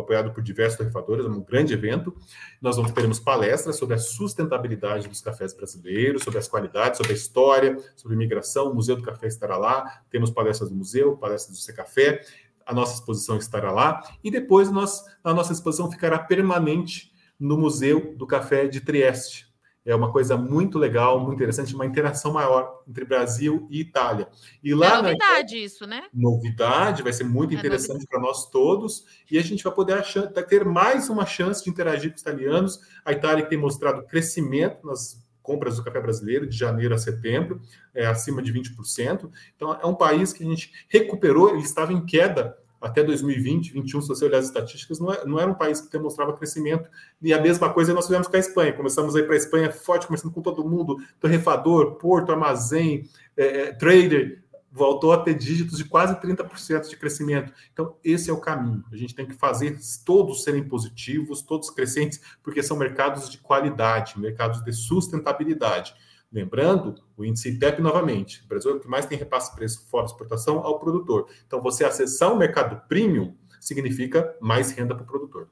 apoiado 0.00 0.32
por 0.32 0.42
diversos 0.42 0.78
tarifadores, 0.78 1.26
é 1.26 1.28
um 1.28 1.42
grande 1.42 1.74
evento. 1.74 2.14
Nós 2.60 2.76
vamos 2.76 2.92
teremos 2.92 3.18
palestras 3.18 3.76
sobre 3.76 3.94
a 3.94 3.98
sustentabilidade 3.98 5.08
dos 5.08 5.20
cafés 5.20 5.52
brasileiros, 5.54 6.22
sobre 6.22 6.38
as 6.38 6.48
qualidades, 6.48 6.96
sobre 6.96 7.12
a 7.12 7.16
história, 7.16 7.76
sobre 7.96 8.14
imigração. 8.14 8.70
O 8.70 8.74
Museu 8.74 8.96
do 8.96 9.02
Café 9.02 9.26
estará 9.26 9.56
lá. 9.56 10.02
Temos 10.10 10.30
palestras 10.30 10.70
do 10.70 10.76
museu, 10.76 11.16
palestras 11.16 11.56
do 11.56 11.62
C 11.62 11.72
Café. 11.72 12.22
A 12.64 12.72
nossa 12.72 12.94
exposição 12.94 13.36
estará 13.36 13.70
lá. 13.70 14.02
E 14.22 14.30
depois 14.30 14.70
nós, 14.70 15.04
a 15.22 15.34
nossa 15.34 15.52
exposição 15.52 15.90
ficará 15.90 16.18
permanente 16.18 17.12
no 17.38 17.58
Museu 17.58 18.14
do 18.16 18.26
Café 18.26 18.68
de 18.68 18.80
Trieste, 18.80 19.51
é 19.84 19.94
uma 19.94 20.12
coisa 20.12 20.36
muito 20.36 20.78
legal, 20.78 21.18
muito 21.18 21.34
interessante, 21.34 21.74
uma 21.74 21.86
interação 21.86 22.32
maior 22.32 22.82
entre 22.88 23.04
Brasil 23.04 23.66
e 23.70 23.80
Itália. 23.80 24.28
E 24.62 24.74
lá 24.74 24.98
é 24.98 25.02
novidade 25.02 25.54
na... 25.54 25.60
isso, 25.60 25.86
né? 25.86 26.04
Novidade, 26.14 27.02
vai 27.02 27.12
ser 27.12 27.24
muito 27.24 27.54
é 27.54 27.58
interessante 27.58 28.06
para 28.06 28.20
nós 28.20 28.48
todos, 28.48 29.04
e 29.30 29.38
a 29.38 29.42
gente 29.42 29.64
vai 29.64 29.72
poder 29.72 30.02
ter 30.48 30.64
mais 30.64 31.08
uma 31.08 31.26
chance 31.26 31.64
de 31.64 31.70
interagir 31.70 32.10
com 32.10 32.16
os 32.16 32.22
italianos. 32.22 32.80
A 33.04 33.12
Itália 33.12 33.44
tem 33.44 33.58
mostrado 33.58 34.06
crescimento 34.06 34.86
nas 34.86 35.20
compras 35.42 35.76
do 35.76 35.82
café 35.82 36.00
brasileiro 36.00 36.46
de 36.46 36.56
janeiro 36.56 36.94
a 36.94 36.98
setembro, 36.98 37.60
é, 37.92 38.06
acima 38.06 38.40
de 38.40 38.52
20%. 38.52 39.28
Então, 39.56 39.76
é 39.82 39.86
um 39.86 39.94
país 39.94 40.32
que 40.32 40.44
a 40.44 40.46
gente 40.46 40.70
recuperou, 40.88 41.50
ele 41.50 41.62
estava 41.62 41.92
em 41.92 42.06
queda 42.06 42.56
até 42.82 43.02
2020, 43.02 43.72
2021, 43.72 44.02
se 44.02 44.08
você 44.08 44.24
olhar 44.24 44.38
as 44.38 44.46
estatísticas, 44.46 44.98
não, 44.98 45.12
é, 45.12 45.24
não 45.24 45.38
era 45.38 45.50
um 45.50 45.54
país 45.54 45.80
que 45.80 45.90
demonstrava 45.90 46.36
crescimento. 46.36 46.90
E 47.22 47.32
a 47.32 47.40
mesma 47.40 47.72
coisa 47.72 47.94
nós 47.94 48.06
fizemos 48.06 48.26
com 48.26 48.36
a 48.36 48.40
Espanha. 48.40 48.72
Começamos 48.72 49.14
aí 49.14 49.22
para 49.22 49.34
a 49.34 49.38
Espanha 49.38 49.70
forte, 49.70 50.06
começando 50.06 50.32
com 50.32 50.42
todo 50.42 50.68
mundo, 50.68 50.96
torrefador, 51.20 51.92
porto, 51.92 52.32
armazém, 52.32 53.08
é, 53.36 53.44
é 53.44 53.72
trader, 53.72 54.42
voltou 54.72 55.12
a 55.12 55.18
ter 55.18 55.34
dígitos 55.34 55.76
de 55.76 55.84
quase 55.84 56.14
30% 56.18 56.88
de 56.88 56.96
crescimento. 56.96 57.52
Então, 57.72 57.94
esse 58.02 58.30
é 58.30 58.32
o 58.32 58.40
caminho. 58.40 58.82
A 58.90 58.96
gente 58.96 59.14
tem 59.14 59.26
que 59.26 59.34
fazer 59.34 59.78
todos 60.04 60.42
serem 60.42 60.64
positivos, 60.64 61.42
todos 61.42 61.68
crescentes, 61.70 62.20
porque 62.42 62.62
são 62.62 62.76
mercados 62.76 63.28
de 63.30 63.36
qualidade, 63.38 64.18
mercados 64.18 64.64
de 64.64 64.72
sustentabilidade. 64.72 65.94
Lembrando, 66.32 66.94
o 67.16 67.24
índice 67.24 67.50
ITEP 67.50 67.82
novamente. 67.82 68.42
O 68.44 68.48
Brasil 68.48 68.70
é 68.70 68.74
o 68.74 68.80
que 68.80 68.88
mais 68.88 69.04
tem 69.04 69.18
repasse 69.18 69.50
de 69.50 69.56
preço 69.56 69.86
fora 69.90 70.06
exportação 70.06 70.58
ao 70.60 70.78
produtor. 70.78 71.28
Então, 71.46 71.60
você 71.60 71.84
acessar 71.84 72.32
o 72.32 72.36
mercado 72.36 72.88
premium 72.88 73.36
significa 73.60 74.34
mais 74.40 74.72
renda 74.72 74.94
para 74.94 75.04
o 75.04 75.06
produtor. 75.06 75.48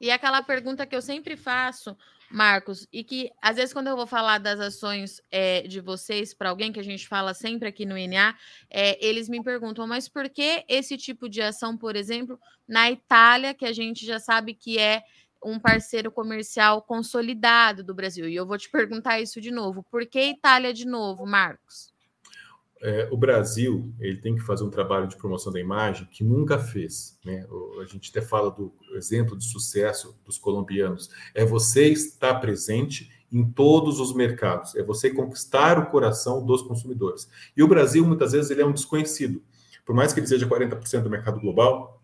E 0.00 0.10
aquela 0.10 0.42
pergunta 0.42 0.84
que 0.84 0.96
eu 0.96 1.00
sempre 1.00 1.36
faço, 1.36 1.96
Marcos, 2.28 2.88
e 2.92 3.04
que 3.04 3.30
às 3.40 3.54
vezes 3.54 3.72
quando 3.72 3.86
eu 3.86 3.94
vou 3.94 4.06
falar 4.06 4.38
das 4.38 4.58
ações 4.58 5.20
é, 5.30 5.62
de 5.62 5.80
vocês 5.80 6.34
para 6.34 6.50
alguém 6.50 6.72
que 6.72 6.80
a 6.80 6.82
gente 6.82 7.06
fala 7.06 7.32
sempre 7.34 7.68
aqui 7.68 7.86
no 7.86 7.96
INA, 7.96 8.34
é, 8.68 8.98
eles 9.06 9.28
me 9.28 9.40
perguntam, 9.44 9.86
mas 9.86 10.08
por 10.08 10.28
que 10.28 10.64
esse 10.66 10.96
tipo 10.96 11.28
de 11.28 11.40
ação, 11.40 11.76
por 11.76 11.94
exemplo, 11.94 12.36
na 12.66 12.90
Itália, 12.90 13.54
que 13.54 13.64
a 13.64 13.72
gente 13.72 14.04
já 14.04 14.18
sabe 14.18 14.54
que 14.54 14.76
é 14.76 15.04
um 15.44 15.58
parceiro 15.58 16.10
comercial 16.10 16.82
consolidado 16.82 17.82
do 17.82 17.94
Brasil? 17.94 18.28
E 18.28 18.34
eu 18.34 18.46
vou 18.46 18.58
te 18.58 18.70
perguntar 18.70 19.20
isso 19.20 19.40
de 19.40 19.50
novo. 19.50 19.84
Por 19.90 20.06
que 20.06 20.20
Itália 20.20 20.72
de 20.72 20.86
novo, 20.86 21.26
Marcos? 21.26 21.92
É, 22.84 23.08
o 23.12 23.16
Brasil 23.16 23.94
ele 24.00 24.16
tem 24.16 24.34
que 24.34 24.40
fazer 24.40 24.64
um 24.64 24.70
trabalho 24.70 25.06
de 25.06 25.16
promoção 25.16 25.52
da 25.52 25.60
imagem 25.60 26.04
que 26.10 26.24
nunca 26.24 26.58
fez. 26.58 27.16
Né? 27.24 27.46
A 27.80 27.84
gente 27.84 28.10
até 28.10 28.20
fala 28.20 28.50
do 28.50 28.74
exemplo 28.94 29.38
de 29.38 29.44
sucesso 29.44 30.18
dos 30.24 30.36
colombianos. 30.36 31.08
É 31.32 31.44
você 31.44 31.88
estar 31.88 32.34
presente 32.40 33.08
em 33.30 33.48
todos 33.48 34.00
os 34.00 34.12
mercados. 34.12 34.74
É 34.74 34.82
você 34.82 35.10
conquistar 35.10 35.78
o 35.78 35.90
coração 35.90 36.44
dos 36.44 36.60
consumidores. 36.60 37.30
E 37.56 37.62
o 37.62 37.68
Brasil, 37.68 38.04
muitas 38.04 38.32
vezes, 38.32 38.50
ele 38.50 38.62
é 38.62 38.66
um 38.66 38.72
desconhecido. 38.72 39.40
Por 39.86 39.94
mais 39.94 40.12
que 40.12 40.18
ele 40.18 40.26
seja 40.26 40.46
40% 40.46 41.02
do 41.02 41.10
mercado 41.10 41.40
global, 41.40 42.01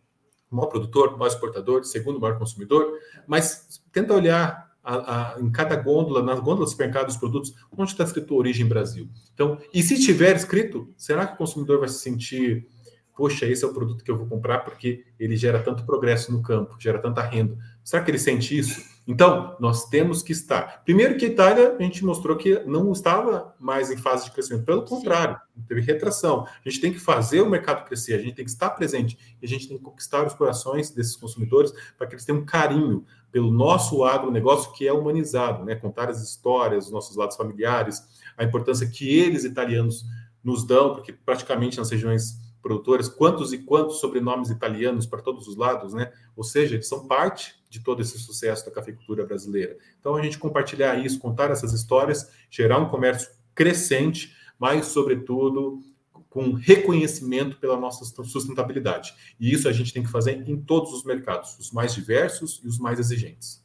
o 0.51 0.57
maior 0.57 0.69
produtor, 0.69 1.09
o 1.09 1.19
maior 1.19 1.29
exportador, 1.29 1.85
segundo 1.85 2.21
maior 2.21 2.39
consumidor, 2.39 2.93
mas 3.27 3.81
tenta 3.93 4.15
olhar 4.15 4.69
a, 4.83 5.35
a, 5.35 5.41
em 5.41 5.51
cada 5.51 5.77
gôndola, 5.77 6.23
nas 6.23 6.39
gôndolas 6.39 6.71
do 6.71 6.71
supermercado 6.71 7.07
dos 7.07 7.17
produtos, 7.17 7.55
onde 7.77 7.91
está 7.91 8.05
escrito 8.05 8.35
Origem 8.35 8.67
Brasil. 8.67 9.09
Então, 9.35 9.59
e 9.73 9.83
se 9.83 10.01
tiver 10.01 10.35
escrito, 10.35 10.93
será 10.97 11.27
que 11.27 11.35
o 11.35 11.37
consumidor 11.37 11.81
vai 11.81 11.89
se 11.89 11.99
sentir, 11.99 12.67
poxa, 13.15 13.47
esse 13.47 13.65
é 13.65 13.69
o 13.69 13.75
produto 13.75 14.03
que 14.03 14.11
eu 14.11 14.17
vou 14.17 14.27
comprar 14.27 14.61
porque 14.61 15.05
ele 15.19 15.37
gera 15.37 15.63
tanto 15.63 15.85
progresso 15.85 16.33
no 16.33 16.43
campo, 16.43 16.77
gera 16.79 16.99
tanta 16.99 17.21
renda? 17.21 17.57
Será 17.85 18.03
que 18.03 18.11
ele 18.11 18.19
sente 18.19 18.57
isso? 18.57 18.81
Então, 19.11 19.57
nós 19.59 19.89
temos 19.89 20.23
que 20.23 20.33
estar. 20.33 20.85
Primeiro 20.85 21.17
que 21.17 21.25
a 21.25 21.29
Itália, 21.29 21.75
a 21.79 21.83
gente 21.83 22.05
mostrou 22.05 22.37
que 22.37 22.63
não 22.67 22.93
estava 22.93 23.55
mais 23.59 23.91
em 23.91 23.97
fase 23.97 24.27
de 24.27 24.33
crescimento. 24.33 24.67
Pelo 24.67 24.85
contrário, 24.85 25.41
teve 25.67 25.81
retração. 25.81 26.45
A 26.45 26.69
gente 26.69 26.79
tem 26.79 26.93
que 26.93 26.99
fazer 26.99 27.41
o 27.41 27.49
mercado 27.49 27.87
crescer, 27.87 28.13
a 28.13 28.19
gente 28.19 28.35
tem 28.35 28.45
que 28.45 28.51
estar 28.51 28.69
presente, 28.69 29.19
e 29.41 29.47
a 29.47 29.49
gente 29.49 29.67
tem 29.67 29.79
que 29.79 29.83
conquistar 29.83 30.27
os 30.27 30.35
corações 30.35 30.91
desses 30.91 31.17
consumidores 31.17 31.73
para 31.97 32.07
que 32.07 32.17
eles 32.17 32.25
tenham 32.27 32.43
um 32.43 32.45
carinho 32.45 33.03
pelo 33.33 33.51
nosso 33.51 34.05
agronegócio 34.05 34.75
que 34.75 34.87
é 34.87 34.93
humanizado, 34.93 35.65
né? 35.65 35.75
Contar 35.75 36.11
as 36.11 36.23
histórias, 36.23 36.85
os 36.85 36.93
nossos 36.93 37.17
lados 37.17 37.35
familiares, 37.35 38.03
a 38.37 38.45
importância 38.45 38.87
que 38.87 39.19
eles, 39.19 39.43
italianos, 39.43 40.05
nos 40.45 40.67
dão, 40.67 40.93
porque 40.93 41.15
praticamente 41.15 41.79
nas 41.79 41.91
regiões 41.91 42.39
produtoras, 42.63 43.09
quantos 43.09 43.53
e 43.53 43.59
quantos 43.59 44.01
sobrenomes 44.01 44.51
italianos 44.51 45.07
para 45.07 45.23
todos 45.23 45.47
os 45.47 45.57
lados, 45.57 45.95
né? 45.95 46.13
Ou 46.37 46.45
seja, 46.45 46.75
eles 46.75 46.89
são 46.89 47.07
parte 47.07 47.55
de 47.71 47.81
todo 47.81 48.01
esse 48.01 48.19
sucesso 48.19 48.65
da 48.65 48.71
cafeicultura 48.71 49.25
brasileira. 49.25 49.77
Então, 50.01 50.17
a 50.17 50.23
gente 50.23 50.39
compartilhar 50.39 50.97
isso, 51.05 51.19
contar 51.19 51.51
essas 51.51 51.73
histórias, 51.73 52.31
gerar 52.51 52.79
um 52.79 52.89
comércio 52.89 53.31
crescente, 53.55 54.35
mas, 54.59 54.87
sobretudo, 54.87 55.81
com 56.29 56.53
reconhecimento 56.53 57.57
pela 57.59 57.77
nossa 57.77 58.05
sustentabilidade. 58.25 59.15
E 59.41 59.53
isso 59.53 59.69
a 59.69 59.73
gente 59.73 59.93
tem 59.93 60.03
que 60.03 60.11
fazer 60.11 60.49
em 60.49 60.57
todos 60.61 60.93
os 60.93 61.05
mercados, 61.05 61.59
os 61.59 61.71
mais 61.73 61.95
diversos 61.95 62.61
e 62.63 62.69
os 62.69 62.79
mais 62.79 62.99
exigentes. 62.99 63.58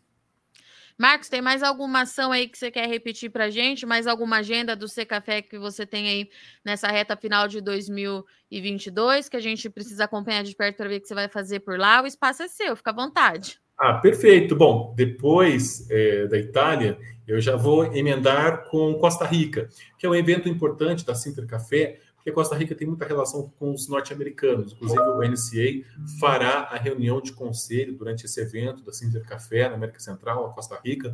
Marcos, 0.97 1.29
tem 1.29 1.41
mais 1.41 1.63
alguma 1.63 2.01
ação 2.01 2.31
aí 2.31 2.47
que 2.47 2.57
você 2.57 2.69
quer 2.69 2.87
repetir 2.87 3.29
para 3.29 3.45
a 3.45 3.49
gente? 3.49 3.85
Mais 3.85 4.07
alguma 4.07 4.37
agenda 4.37 4.75
do 4.75 4.87
C 4.87 5.05
Café 5.05 5.41
que 5.41 5.57
você 5.57 5.85
tem 5.85 6.07
aí 6.07 6.29
nessa 6.63 6.87
reta 6.87 7.15
final 7.17 7.47
de 7.47 7.61
2022 7.61 9.29
que 9.29 9.37
a 9.37 9.41
gente 9.41 9.69
precisa 9.69 10.05
acompanhar 10.05 10.43
de 10.43 10.55
perto 10.55 10.77
para 10.77 10.89
ver 10.89 10.97
o 10.97 11.01
que 11.01 11.07
você 11.07 11.15
vai 11.15 11.27
fazer 11.27 11.59
por 11.61 11.77
lá? 11.77 12.01
O 12.01 12.07
espaço 12.07 12.43
é 12.43 12.47
seu, 12.47 12.75
fica 12.75 12.91
à 12.91 12.93
vontade. 12.93 13.59
Ah, 13.77 13.95
perfeito. 13.95 14.55
Bom, 14.55 14.93
depois 14.95 15.89
é, 15.89 16.27
da 16.27 16.37
Itália, 16.37 16.97
eu 17.27 17.41
já 17.41 17.55
vou 17.55 17.85
emendar 17.95 18.65
com 18.69 18.93
Costa 18.95 19.25
Rica, 19.25 19.67
que 19.97 20.05
é 20.05 20.09
um 20.09 20.15
evento 20.15 20.47
importante 20.47 21.05
da 21.05 21.15
Sinter 21.15 21.47
Café, 21.47 21.99
porque 22.23 22.31
Costa 22.31 22.55
Rica 22.55 22.73
tem 22.73 22.87
muita 22.87 23.05
relação 23.05 23.51
com 23.59 23.73
os 23.73 23.89
norte-americanos. 23.89 24.71
Inclusive, 24.71 25.01
o 25.01 25.21
NCA 25.21 25.85
fará 26.21 26.69
a 26.71 26.77
reunião 26.77 27.19
de 27.19 27.33
conselho 27.33 27.93
durante 27.93 28.25
esse 28.25 28.39
evento 28.39 28.81
da 28.81 28.93
Sinter 28.93 29.25
Café 29.25 29.67
na 29.67 29.75
América 29.75 29.99
Central, 29.99 30.45
a 30.45 30.53
Costa 30.53 30.79
Rica, 30.81 31.13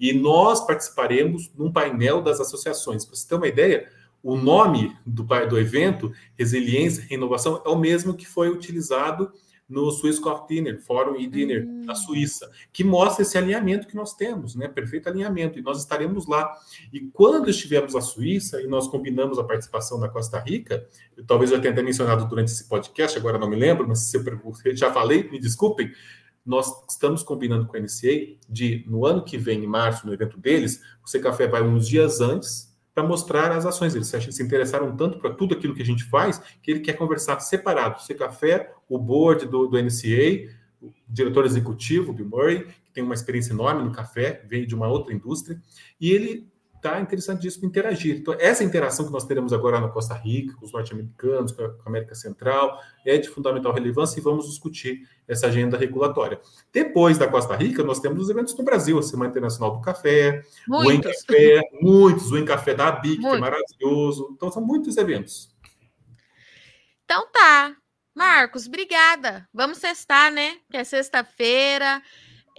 e 0.00 0.12
nós 0.12 0.66
participaremos 0.66 1.48
num 1.56 1.70
painel 1.70 2.20
das 2.20 2.40
associações. 2.40 3.04
Para 3.04 3.14
você 3.14 3.28
ter 3.28 3.36
uma 3.36 3.46
ideia, 3.46 3.88
o 4.20 4.36
nome 4.36 4.96
do, 5.06 5.22
do 5.22 5.58
evento, 5.60 6.12
Resiliência 6.36 7.06
e 7.08 7.14
Inovação, 7.14 7.62
é 7.64 7.68
o 7.68 7.78
mesmo 7.78 8.14
que 8.14 8.26
foi 8.26 8.48
utilizado 8.48 9.32
no 9.68 9.90
Swiss 9.90 10.18
Coffee 10.18 10.56
Dinner, 10.56 10.80
Fórum 10.80 11.16
e 11.16 11.26
Dinner 11.26 11.66
uhum. 11.66 11.84
na 11.84 11.94
Suíça, 11.94 12.50
que 12.72 12.82
mostra 12.82 13.22
esse 13.22 13.36
alinhamento 13.36 13.86
que 13.86 13.94
nós 13.94 14.14
temos, 14.14 14.54
né? 14.54 14.66
Perfeito 14.66 15.08
alinhamento, 15.08 15.58
e 15.58 15.62
nós 15.62 15.78
estaremos 15.78 16.26
lá. 16.26 16.50
E 16.92 17.00
quando 17.12 17.50
estivermos 17.50 17.92
na 17.92 18.00
Suíça 18.00 18.62
e 18.62 18.66
nós 18.66 18.88
combinamos 18.88 19.38
a 19.38 19.44
participação 19.44 20.00
da 20.00 20.08
Costa 20.08 20.38
Rica, 20.38 20.86
eu, 21.16 21.26
talvez 21.26 21.50
eu 21.50 21.60
tenha 21.60 21.72
até 21.72 21.82
mencionado 21.82 22.26
durante 22.26 22.48
esse 22.48 22.66
podcast, 22.66 23.18
agora 23.18 23.38
não 23.38 23.48
me 23.48 23.56
lembro, 23.56 23.86
mas 23.86 24.00
se 24.00 24.16
eu 24.16 24.24
já 24.74 24.90
falei, 24.92 25.28
me 25.30 25.38
desculpem, 25.38 25.92
nós 26.46 26.72
estamos 26.88 27.22
combinando 27.22 27.66
com 27.66 27.76
a 27.76 27.80
NCA 27.80 28.38
de, 28.48 28.82
no 28.86 29.04
ano 29.04 29.22
que 29.22 29.36
vem, 29.36 29.64
em 29.64 29.66
março, 29.66 30.06
no 30.06 30.14
evento 30.14 30.38
deles, 30.38 30.80
o 31.04 31.08
C 31.08 31.20
Café 31.20 31.46
vai 31.46 31.62
uns 31.62 31.86
dias 31.86 32.22
antes 32.22 32.67
para 32.98 33.06
mostrar 33.06 33.52
as 33.52 33.64
ações. 33.64 33.94
Eles 33.94 34.08
se 34.08 34.42
interessaram 34.42 34.96
tanto 34.96 35.18
para 35.18 35.30
tudo 35.30 35.54
aquilo 35.54 35.72
que 35.72 35.82
a 35.82 35.84
gente 35.84 36.02
faz 36.02 36.42
que 36.60 36.68
ele 36.72 36.80
quer 36.80 36.94
conversar 36.94 37.38
separado. 37.38 38.02
Ser 38.02 38.14
café, 38.14 38.72
o 38.88 38.98
board 38.98 39.46
do, 39.46 39.68
do 39.68 39.80
NCA, 39.80 40.52
o 40.82 40.92
diretor 41.08 41.46
executivo, 41.46 42.12
Bill 42.12 42.26
Murray, 42.26 42.64
que 42.64 42.92
tem 42.92 43.04
uma 43.04 43.14
experiência 43.14 43.52
enorme 43.52 43.84
no 43.84 43.92
café, 43.92 44.42
veio 44.48 44.66
de 44.66 44.74
uma 44.74 44.88
outra 44.88 45.14
indústria, 45.14 45.60
e 46.00 46.10
ele 46.10 46.48
está 46.78 47.00
interessantíssimo 47.00 47.66
interagir. 47.66 48.16
Então, 48.16 48.34
essa 48.38 48.64
interação 48.64 49.04
que 49.04 49.12
nós 49.12 49.24
teremos 49.24 49.52
agora 49.52 49.80
na 49.80 49.88
Costa 49.88 50.14
Rica, 50.14 50.54
com 50.56 50.64
os 50.64 50.72
norte-americanos, 50.72 51.52
com 51.52 51.62
a 51.62 51.72
América 51.86 52.14
Central, 52.14 52.80
é 53.04 53.18
de 53.18 53.28
fundamental 53.28 53.72
relevância 53.72 54.18
e 54.18 54.22
vamos 54.22 54.48
discutir 54.48 55.06
essa 55.26 55.48
agenda 55.48 55.76
regulatória. 55.76 56.40
Depois 56.72 57.18
da 57.18 57.28
Costa 57.28 57.54
Rica, 57.54 57.82
nós 57.82 58.00
temos 58.00 58.22
os 58.22 58.30
eventos 58.30 58.56
no 58.56 58.64
Brasil, 58.64 58.98
a 58.98 59.02
Semana 59.02 59.30
Internacional 59.30 59.76
do 59.76 59.82
Café, 59.82 60.42
muitos. 60.66 60.86
o 60.86 60.92
Em 60.92 61.00
Café, 61.00 61.60
muitos, 61.82 62.32
o 62.32 62.38
Em 62.38 62.44
Café 62.44 62.74
da 62.74 62.88
ABIC, 62.88 63.20
que 63.20 63.26
é 63.26 63.38
maravilhoso. 63.38 64.30
Então, 64.32 64.50
são 64.50 64.64
muitos 64.64 64.96
eventos. 64.96 65.50
Então 67.04 67.26
tá. 67.32 67.74
Marcos, 68.14 68.66
obrigada. 68.66 69.48
Vamos 69.54 69.78
sextar, 69.78 70.30
né? 70.30 70.56
Que 70.70 70.76
é 70.76 70.84
sexta-feira. 70.84 72.02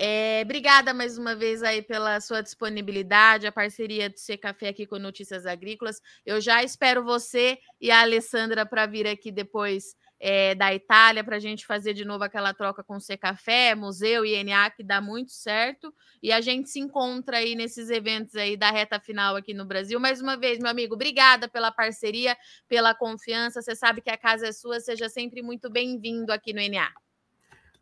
É, 0.01 0.43
obrigada 0.45 0.93
mais 0.93 1.17
uma 1.17 1.35
vez 1.35 1.61
aí 1.61 1.81
pela 1.81 2.21
sua 2.21 2.41
disponibilidade, 2.41 3.45
a 3.45 3.51
parceria 3.51 4.09
do 4.09 4.17
C 4.17 4.37
Café 4.37 4.69
aqui 4.69 4.87
com 4.87 4.97
Notícias 4.97 5.45
Agrícolas. 5.45 6.01
Eu 6.25 6.39
já 6.39 6.63
espero 6.63 7.03
você 7.03 7.59
e 7.81 7.91
a 7.91 7.99
Alessandra 7.99 8.65
para 8.65 8.85
vir 8.85 9.05
aqui 9.05 9.29
depois 9.29 9.97
é, 10.17 10.55
da 10.55 10.73
Itália 10.73 11.21
para 11.21 11.35
a 11.35 11.39
gente 11.39 11.65
fazer 11.65 11.93
de 11.93 12.05
novo 12.05 12.23
aquela 12.23 12.53
troca 12.53 12.81
com 12.81 12.95
o 12.95 13.01
C 13.01 13.17
Café, 13.17 13.75
Museu 13.75 14.25
e 14.25 14.39
INA, 14.39 14.69
que 14.69 14.83
dá 14.83 15.01
muito 15.01 15.33
certo. 15.33 15.93
E 16.23 16.31
a 16.31 16.39
gente 16.39 16.69
se 16.69 16.79
encontra 16.79 17.39
aí 17.39 17.53
nesses 17.53 17.89
eventos 17.89 18.37
aí 18.37 18.55
da 18.55 18.71
reta 18.71 19.01
final 19.01 19.35
aqui 19.35 19.53
no 19.53 19.65
Brasil. 19.65 19.99
Mais 19.99 20.21
uma 20.21 20.37
vez, 20.37 20.59
meu 20.59 20.71
amigo, 20.71 20.95
obrigada 20.95 21.49
pela 21.49 21.73
parceria, 21.73 22.37
pela 22.69 22.95
confiança. 22.95 23.61
Você 23.61 23.75
sabe 23.75 23.99
que 23.99 24.09
a 24.09 24.17
casa 24.17 24.47
é 24.47 24.53
sua, 24.53 24.79
seja 24.79 25.09
sempre 25.09 25.41
muito 25.41 25.69
bem-vindo 25.69 26.31
aqui 26.31 26.53
no 26.53 26.61
NA. 26.61 26.89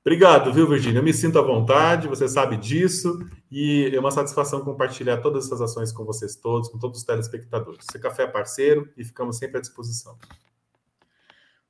Obrigado, 0.08 0.54
viu, 0.54 0.66
Virginia? 0.66 1.00
Eu 1.00 1.04
me 1.04 1.14
sinto 1.14 1.38
à 1.38 1.42
vontade, 1.42 2.08
você 2.08 2.30
sabe 2.30 2.56
disso, 2.56 3.20
e 3.52 3.92
é 3.94 4.00
uma 4.00 4.10
satisfação 4.10 4.62
compartilhar 4.62 5.18
todas 5.18 5.46
essas 5.46 5.60
ações 5.60 5.92
com 5.92 6.06
vocês 6.06 6.34
todos, 6.34 6.70
com 6.70 6.80
todos 6.80 7.00
os 7.00 7.06
telespectadores. 7.06 7.86
Você 7.86 8.00
café 8.00 8.24
é 8.24 8.28
parceiro 8.28 8.90
e 8.96 9.04
ficamos 9.04 9.38
sempre 9.38 9.58
à 9.58 9.60
disposição. 9.60 10.18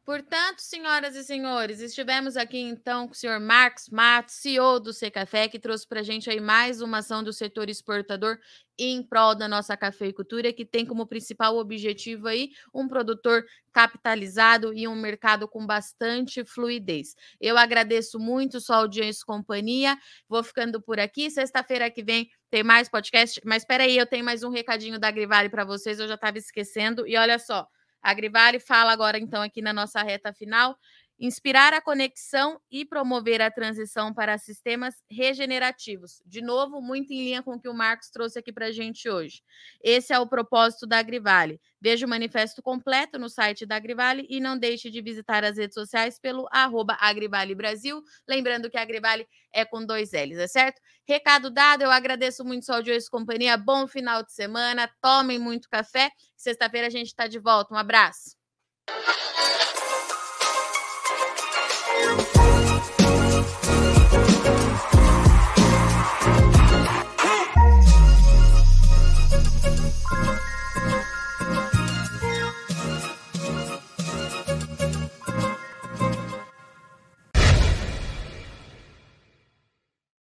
Portanto, 0.07 0.61
senhoras 0.61 1.17
e 1.17 1.23
senhores, 1.25 1.81
estivemos 1.81 2.37
aqui 2.37 2.57
então 2.59 3.07
com 3.07 3.11
o 3.11 3.13
senhor 3.13 3.41
Marcos 3.41 3.89
Matos, 3.89 4.35
CEO 4.35 4.79
do 4.79 4.93
Secafé, 4.93 5.49
que 5.49 5.59
trouxe 5.59 5.85
para 5.85 5.99
a 5.99 6.03
gente 6.03 6.29
aí 6.29 6.39
mais 6.39 6.79
uma 6.79 6.99
ação 6.99 7.21
do 7.21 7.33
setor 7.33 7.69
exportador 7.69 8.39
em 8.79 9.03
prol 9.03 9.35
da 9.35 9.49
nossa 9.49 9.75
cafeicultura, 9.75 10.53
que 10.53 10.63
tem 10.63 10.85
como 10.85 11.05
principal 11.05 11.57
objetivo 11.57 12.29
aí 12.29 12.51
um 12.73 12.87
produtor 12.87 13.43
capitalizado 13.73 14.73
e 14.73 14.87
um 14.87 14.95
mercado 14.95 15.45
com 15.45 15.67
bastante 15.67 16.45
fluidez. 16.45 17.13
Eu 17.41 17.57
agradeço 17.57 18.17
muito 18.17 18.61
sua 18.61 18.77
audiência 18.77 19.23
e 19.23 19.25
companhia. 19.25 19.97
Vou 20.29 20.41
ficando 20.41 20.81
por 20.81 21.01
aqui. 21.01 21.29
Sexta-feira 21.29 21.91
que 21.91 22.01
vem 22.01 22.29
tem 22.49 22.63
mais 22.63 22.87
podcast, 22.87 23.41
mas 23.43 23.63
espera 23.63 23.83
aí, 23.83 23.97
eu 23.97 24.05
tenho 24.05 24.23
mais 24.23 24.41
um 24.41 24.49
recadinho 24.49 24.97
da 24.97 25.11
Grivale 25.11 25.49
para 25.49 25.65
vocês, 25.65 25.99
eu 25.99 26.07
já 26.07 26.15
estava 26.15 26.37
esquecendo. 26.37 27.05
E 27.05 27.17
olha 27.17 27.37
só, 27.37 27.67
a 28.09 28.13
Grivale 28.13 28.59
fala 28.59 28.91
agora, 28.93 29.19
então, 29.19 29.41
aqui 29.41 29.61
na 29.61 29.73
nossa 29.73 30.01
reta 30.01 30.33
final, 30.33 30.77
inspirar 31.19 31.73
a 31.73 31.81
conexão 31.81 32.61
e 32.69 32.85
promover 32.85 33.41
a 33.41 33.49
transição 33.49 34.13
para 34.13 34.37
sistemas 34.37 34.95
regenerativos. 35.09 36.21
De 36.25 36.41
novo, 36.41 36.81
muito 36.81 37.11
em 37.11 37.23
linha 37.23 37.43
com 37.43 37.55
o 37.55 37.59
que 37.59 37.67
o 37.67 37.73
Marcos 37.73 38.09
trouxe 38.09 38.37
aqui 38.37 38.53
para 38.53 38.67
a 38.67 38.71
gente 38.71 39.09
hoje. 39.09 39.41
Esse 39.81 40.13
é 40.13 40.19
o 40.19 40.27
propósito 40.27 40.85
da 40.85 40.99
Agrivale. 40.99 41.59
Veja 41.81 42.05
o 42.05 42.09
manifesto 42.09 42.61
completo 42.61 43.17
no 43.17 43.29
site 43.29 43.65
da 43.65 43.75
Agrivale 43.75 44.27
e 44.29 44.39
não 44.39 44.57
deixe 44.57 44.89
de 44.89 45.01
visitar 45.01 45.43
as 45.43 45.57
redes 45.57 45.73
sociais 45.73 46.19
pelo 46.19 46.47
arroba 46.51 46.97
Agrivale 46.99 47.55
Brasil. 47.55 48.01
Lembrando 48.27 48.69
que 48.69 48.77
a 48.77 48.81
Agrivale 48.81 49.27
é 49.51 49.65
com 49.65 49.85
dois 49.85 50.11
L's, 50.11 50.37
é 50.37 50.47
certo? 50.47 50.79
Recado 51.07 51.49
dado, 51.49 51.83
eu 51.83 51.91
agradeço 51.91 52.43
muito 52.43 52.65
sua 52.65 52.75
audiência 52.75 53.07
e 53.07 53.11
companhia. 53.11 53.57
Bom 53.57 53.87
final 53.87 54.23
de 54.23 54.33
semana, 54.33 54.89
tomem 55.01 55.39
muito 55.39 55.69
café. 55.69 56.11
Sexta-feira 56.35 56.87
a 56.87 56.91
gente 56.91 57.07
está 57.07 57.27
de 57.27 57.39
volta. 57.39 57.73
Um 57.73 57.77
abraço. 57.77 58.37